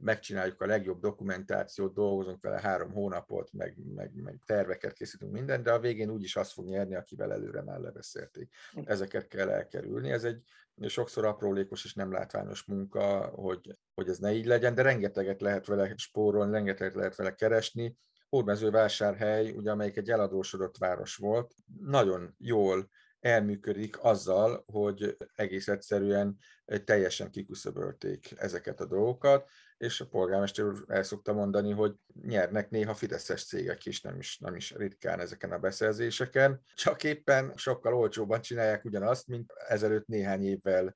megcsináljuk 0.00 0.60
a 0.60 0.66
legjobb 0.66 1.00
dokumentációt, 1.00 1.94
dolgozunk 1.94 2.42
vele 2.42 2.60
három 2.60 2.92
hónapot, 2.92 3.52
meg, 3.52 3.76
meg, 3.94 4.12
meg 4.14 4.38
terveket 4.46 4.92
készítünk 4.92 5.32
minden, 5.32 5.62
de 5.62 5.72
a 5.72 5.80
végén 5.80 6.10
úgyis 6.10 6.36
azt 6.36 6.52
fog 6.52 6.68
nyerni, 6.68 6.94
akivel 6.94 7.32
előre 7.32 7.62
már 7.62 7.78
lebeszélték. 7.78 8.54
Ezeket 8.84 9.28
kell 9.28 9.48
elkerülni. 9.48 10.10
Ez 10.10 10.24
egy 10.24 10.42
sokszor 10.86 11.24
aprólékos 11.24 11.84
és 11.84 11.94
nem 11.94 12.12
látványos 12.12 12.64
munka, 12.64 13.26
hogy, 13.26 13.78
hogy 13.94 14.08
ez 14.08 14.18
ne 14.18 14.32
így 14.32 14.46
legyen, 14.46 14.74
de 14.74 14.82
rengeteget 14.82 15.40
lehet 15.40 15.66
vele 15.66 15.94
spórolni, 15.96 16.52
rengeteget 16.52 16.94
lehet 16.94 17.16
vele 17.16 17.34
keresni. 17.34 17.96
Hódmezővásárhely, 18.28 19.50
ugye, 19.50 19.70
amelyik 19.70 19.96
egy 19.96 20.10
eladósodott 20.10 20.78
város 20.78 21.16
volt, 21.16 21.54
nagyon 21.80 22.34
jól 22.38 22.88
elműködik 23.20 24.04
azzal, 24.04 24.64
hogy 24.66 25.16
egész 25.34 25.68
egyszerűen 25.68 26.38
teljesen 26.84 27.30
kiküszöbölték 27.30 28.34
ezeket 28.36 28.80
a 28.80 28.86
dolgokat, 28.86 29.48
és 29.80 30.00
a 30.00 30.06
polgármester 30.06 30.64
úr 30.64 30.84
el 30.88 31.02
szokta 31.02 31.32
mondani, 31.32 31.72
hogy 31.72 31.94
nyernek 32.22 32.70
néha 32.70 32.94
fideszes 32.94 33.44
cégek 33.44 33.86
is, 33.86 34.00
nem 34.00 34.18
is, 34.18 34.38
nem 34.38 34.54
is 34.54 34.74
ritkán 34.74 35.20
ezeken 35.20 35.52
a 35.52 35.58
beszerzéseken, 35.58 36.60
csak 36.74 37.04
éppen 37.04 37.52
sokkal 37.56 37.94
olcsóbban 37.94 38.40
csinálják 38.40 38.84
ugyanazt, 38.84 39.26
mint 39.26 39.52
ezelőtt 39.68 40.06
néhány 40.06 40.44
évvel 40.44 40.94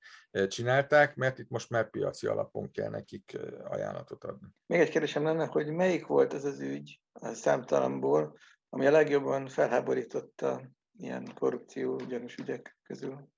csinálták, 0.49 1.14
mert 1.14 1.38
itt 1.38 1.49
most 1.49 1.70
már 1.70 1.90
piaci 1.90 2.27
alapon 2.27 2.70
kell 2.70 2.90
nekik 2.90 3.38
ajánlatot 3.64 4.25
adni. 4.25 4.49
Még 4.66 4.81
egy 4.81 4.90
kérdésem 4.90 5.25
lenne, 5.25 5.47
hogy 5.47 5.73
melyik 5.73 6.07
volt 6.07 6.35
ez 6.35 6.44
az 6.44 6.61
ügy 6.61 7.01
a 7.12 7.33
számtalanból, 7.33 8.38
ami 8.68 8.87
a 8.87 8.90
legjobban 8.90 9.47
felháborította 9.47 10.62
ilyen 10.97 11.35
korrupció 11.35 11.94
ugyanis 11.94 12.37
ügyek 12.37 12.79
közül? 12.83 13.29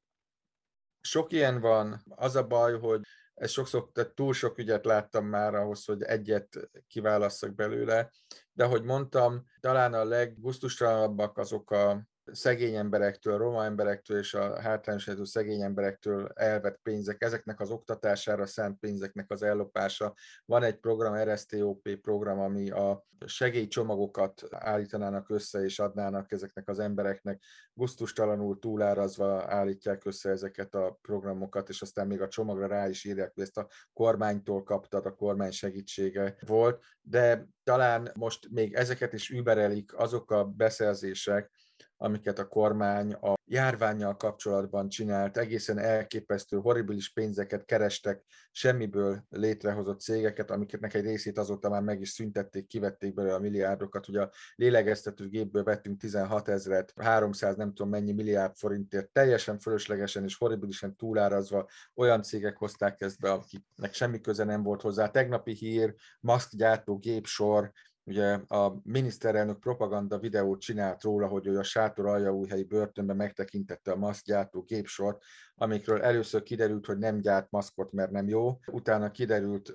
Sok 1.01 1.33
ilyen 1.33 1.61
van. 1.61 2.03
Az 2.09 2.37
a 2.37 2.47
baj, 2.47 2.79
hogy 2.79 3.01
ez 3.37 3.51
sokszor, 3.51 3.89
tehát 3.93 4.15
túl 4.15 4.33
sok 4.33 4.59
ügyet 4.59 4.85
láttam 4.85 5.27
már 5.27 5.55
ahhoz, 5.55 5.85
hogy 5.85 6.03
egyet 6.03 6.71
kiválasszak 6.87 7.55
belőle, 7.55 8.11
de 8.53 8.65
ahogy 8.65 8.83
mondtam, 8.83 9.45
talán 9.61 9.95
a 9.95 10.05
leggusztustalanabbak 10.05 11.39
azok 11.39 11.71
a 11.71 12.07
szegény 12.33 12.75
emberektől, 12.75 13.39
roma 13.39 13.65
emberektől 13.65 14.19
és 14.19 14.35
a 14.35 14.61
hátrányos 14.61 15.05
helyzetű 15.05 15.29
szegény 15.29 15.63
emberektől 15.63 16.29
elvett 16.35 16.81
pénzek, 16.83 17.23
ezeknek 17.23 17.61
az 17.61 17.71
oktatására 17.71 18.47
szánt 18.47 18.79
pénzeknek 18.79 19.31
az 19.31 19.43
ellopása. 19.43 20.15
Van 20.45 20.63
egy 20.63 20.77
program, 20.77 21.15
RSTOP 21.15 21.89
program, 22.03 22.39
ami 22.39 22.71
a 22.71 23.05
segélycsomagokat 23.27 24.43
állítanának 24.51 25.31
össze 25.31 25.65
és 25.65 25.79
adnának 25.79 26.33
ezeknek 26.33 26.69
az 26.69 26.79
embereknek, 26.79 27.43
gusztustalanul 27.73 28.59
túlárazva 28.59 29.45
állítják 29.49 30.05
össze 30.05 30.31
ezeket 30.31 30.75
a 30.75 30.99
programokat, 31.03 31.69
és 31.69 31.83
aztán 31.83 32.07
még 32.07 32.21
a 32.21 32.29
csomagra 32.29 32.67
rá 32.67 32.89
is 32.89 33.05
írják, 33.05 33.33
hogy 33.35 33.43
ezt 33.43 33.59
a 33.59 33.69
kormánytól 33.93 34.63
kaptad, 34.63 35.07
a 35.07 35.15
kormány 35.15 35.51
segítsége 35.51 36.37
volt, 36.47 36.83
de 37.01 37.49
talán 37.65 38.11
most 38.15 38.49
még 38.51 38.75
ezeket 38.75 39.13
is 39.13 39.31
überelik 39.31 39.99
azok 39.99 40.31
a 40.31 40.45
beszerzések, 40.45 41.51
amiket 41.97 42.39
a 42.39 42.49
kormány 42.49 43.13
a 43.13 43.35
járványjal 43.45 44.17
kapcsolatban 44.17 44.89
csinált, 44.89 45.37
egészen 45.37 45.79
elképesztő, 45.79 46.57
horribilis 46.57 47.13
pénzeket 47.13 47.65
kerestek 47.65 48.25
semmiből 48.51 49.25
létrehozott 49.29 50.01
cégeket, 50.01 50.51
amiketnek 50.51 50.95
egy 50.95 51.05
részét 51.05 51.39
azóta 51.39 51.69
már 51.69 51.83
meg 51.83 52.01
is 52.01 52.09
szüntették, 52.09 52.67
kivették 52.67 53.15
belőle 53.15 53.35
a 53.35 53.39
milliárdokat. 53.39 54.09
Ugye 54.09 54.21
a 54.21 54.31
lélegeztető 54.55 55.29
gépből 55.29 55.63
vettünk 55.63 56.01
16 56.01 56.49
ezeret, 56.49 56.93
300 56.97 57.57
nem 57.57 57.69
tudom 57.75 57.89
mennyi 57.91 58.13
milliárd 58.13 58.57
forintért, 58.57 59.09
teljesen 59.09 59.59
fölöslegesen 59.59 60.25
és 60.25 60.37
horribilisen 60.37 60.97
túlárazva 60.97 61.69
olyan 61.95 62.23
cégek 62.23 62.57
hozták 62.57 63.01
ezt 63.01 63.21
be, 63.21 63.31
akiknek 63.31 63.95
semmi 63.95 64.21
köze 64.21 64.45
nem 64.45 64.63
volt 64.63 64.83
hozzá. 64.83 65.11
Tegnapi 65.11 65.53
hír, 65.53 65.95
maszkgyártó 66.21 66.99
gépsor, 66.99 67.73
Ugye 68.09 68.39
a 68.49 68.81
miniszterelnök 68.83 69.59
propaganda 69.59 70.19
videót 70.19 70.61
csinált 70.61 71.03
róla, 71.03 71.27
hogy 71.27 71.47
ő 71.47 71.59
a 71.59 71.63
sátor 71.63 72.07
aljaújhelyi 72.07 72.65
börtönben 72.65 73.17
megtekintette 73.17 73.93
a 73.93 73.97
maszkgyártó 73.97 74.63
gépsort, 74.63 75.23
amikről 75.55 76.03
először 76.03 76.43
kiderült, 76.43 76.87
hogy 76.87 76.99
nem 76.99 77.21
gyárt 77.21 77.51
maszkot, 77.51 77.93
mert 77.93 78.11
nem 78.11 78.29
jó. 78.29 78.59
Utána 78.67 79.11
kiderült 79.11 79.73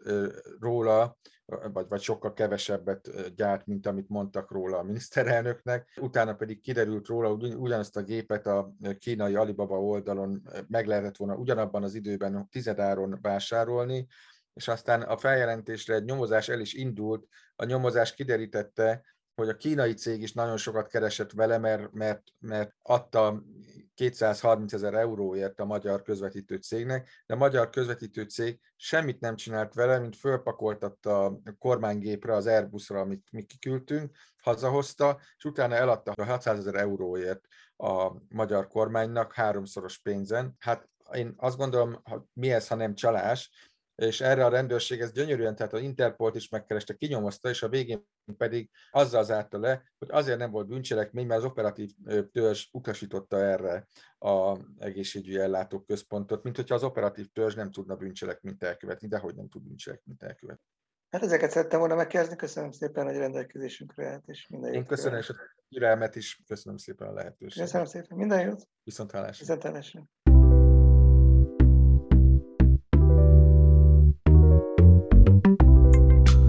róla, 0.60 1.18
vagy, 1.74 1.86
vagy 1.88 2.02
sokkal 2.02 2.34
kevesebbet 2.34 3.36
gyárt, 3.36 3.66
mint 3.66 3.88
amit 3.88 4.10
mondtak 4.10 4.52
róla 4.52 4.78
a 4.78 4.84
miniszterelnöknek. 4.84 5.98
Utána 6.02 6.36
pedig 6.36 6.62
kiderült 6.62 7.08
róla, 7.08 7.30
hogy 7.30 7.54
ugyanazt 7.56 7.98
a 7.98 8.04
gépet 8.04 8.48
a 8.48 8.74
kínai 9.00 9.36
Alibaba 9.36 9.82
oldalon 9.82 10.42
meg 10.68 10.88
lehetett 10.88 11.18
volna 11.18 11.36
ugyanabban 11.36 11.84
az 11.84 11.96
időben 11.96 12.48
tizedáron 12.52 13.20
vásárolni, 13.22 14.08
és 14.54 14.68
aztán 14.68 15.02
a 15.02 15.18
feljelentésre 15.18 15.96
egy 15.96 16.04
nyomozás 16.04 16.50
el 16.50 16.60
is 16.60 16.74
indult, 16.74 17.28
a 17.56 17.66
nyomozás 17.66 18.14
kiderítette, 18.14 19.02
hogy 19.36 19.50
a 19.50 19.58
kínai 19.58 19.94
cég 19.94 20.22
is 20.22 20.34
nagyon 20.34 20.58
sokat 20.58 20.88
keresett 20.88 21.32
vele, 21.32 21.58
mert, 21.58 21.92
mert, 21.92 22.24
mert 22.40 22.76
adta 22.82 23.44
230 23.96 24.74
ezer 24.74 24.94
euróért 24.94 25.60
a 25.60 25.66
magyar 25.66 26.02
közvetítő 26.02 26.56
cégnek, 26.56 27.10
de 27.26 27.34
a 27.34 27.38
magyar 27.38 27.70
közvetítő 27.70 28.24
cég 28.24 28.60
semmit 28.76 29.20
nem 29.20 29.36
csinált 29.36 29.74
vele, 29.74 30.00
mint 30.00 30.16
fölpakoltatta 30.16 31.26
a 31.26 31.42
kormánygépre, 31.60 32.34
az 32.34 32.48
Airbusra, 32.48 33.00
amit 33.00 33.28
mi 33.32 33.44
kiküldtünk, 33.44 34.16
hazahozta, 34.42 35.20
és 35.38 35.44
utána 35.44 35.76
eladta 35.76 36.12
a 36.16 36.26
600 36.26 36.60
ezer 36.60 36.76
euróért 36.76 37.48
a 37.78 38.12
magyar 38.30 38.68
kormánynak 38.68 39.34
háromszoros 39.34 39.98
pénzen. 39.98 40.56
Hát 40.60 40.90
én 41.14 41.34
azt 41.38 41.58
gondolom, 41.58 42.00
hogy 42.04 42.22
mi 42.34 42.52
ez, 42.52 42.68
ha 42.68 42.76
nem 42.76 42.96
csalás, 42.96 43.71
és 44.06 44.22
erre 44.22 44.46
a 44.46 44.50
rendőrség 44.50 45.02
ez 45.02 45.12
gyönyörűen, 45.12 45.56
tehát 45.56 45.74
a 45.74 45.80
Interpolt 45.80 46.36
is 46.36 46.50
megkereste, 46.50 46.94
kinyomozta, 46.94 47.50
és 47.50 47.64
a 47.64 47.70
végén 47.70 48.08
pedig 48.38 48.70
azzal 48.92 49.24
zárta 49.24 49.60
le, 49.60 49.84
hogy 49.98 50.08
azért 50.12 50.38
nem 50.38 50.52
volt 50.52 50.68
bűncselekmény, 50.68 51.26
mert 51.26 51.40
az 51.40 51.46
operatív 51.46 51.92
törzs 52.32 52.68
utasította 52.72 53.38
erre 53.38 53.88
a 54.18 54.58
egészségügyi 54.78 55.38
ellátók 55.38 55.86
központot, 55.86 56.44
mint 56.44 56.56
hogyha 56.56 56.76
az 56.76 56.84
operatív 56.84 57.28
törzs 57.34 57.56
nem 57.56 57.72
tudna 57.72 57.96
bűncselekményt 57.96 58.64
elkövetni, 58.64 59.08
de 59.08 59.18
hogy 59.18 59.36
nem 59.36 59.50
tud 59.50 59.64
bűncselekményt 59.64 60.24
elkövetni. 60.24 60.66
Hát 61.10 61.24
ezeket 61.24 61.52
szerettem 61.52 61.80
volna 61.80 61.96
megkérdezni, 61.96 62.36
köszönöm 62.36 62.72
szépen, 62.72 63.06
hogy 63.06 63.16
rendelkezésünkre 63.16 64.10
állt, 64.10 64.28
és 64.28 64.48
minden 64.48 64.70
jót. 64.74 64.82
Én 64.82 64.88
köszönöm, 64.88 65.20
és 65.20 65.30
a 65.30 65.36
türelmet 65.70 66.16
is, 66.16 66.42
köszönöm 66.48 66.78
szépen 66.78 67.08
a 67.08 67.14
lehetőséget. 67.14 67.66
Köszönöm 67.66 67.88
szépen, 67.88 68.18
minden 68.18 68.42
jót. 68.42 68.68
Viszont 68.84 69.12
hallásra. 69.12 69.46
Viszont 69.46 69.62
hallásra. 69.64 70.10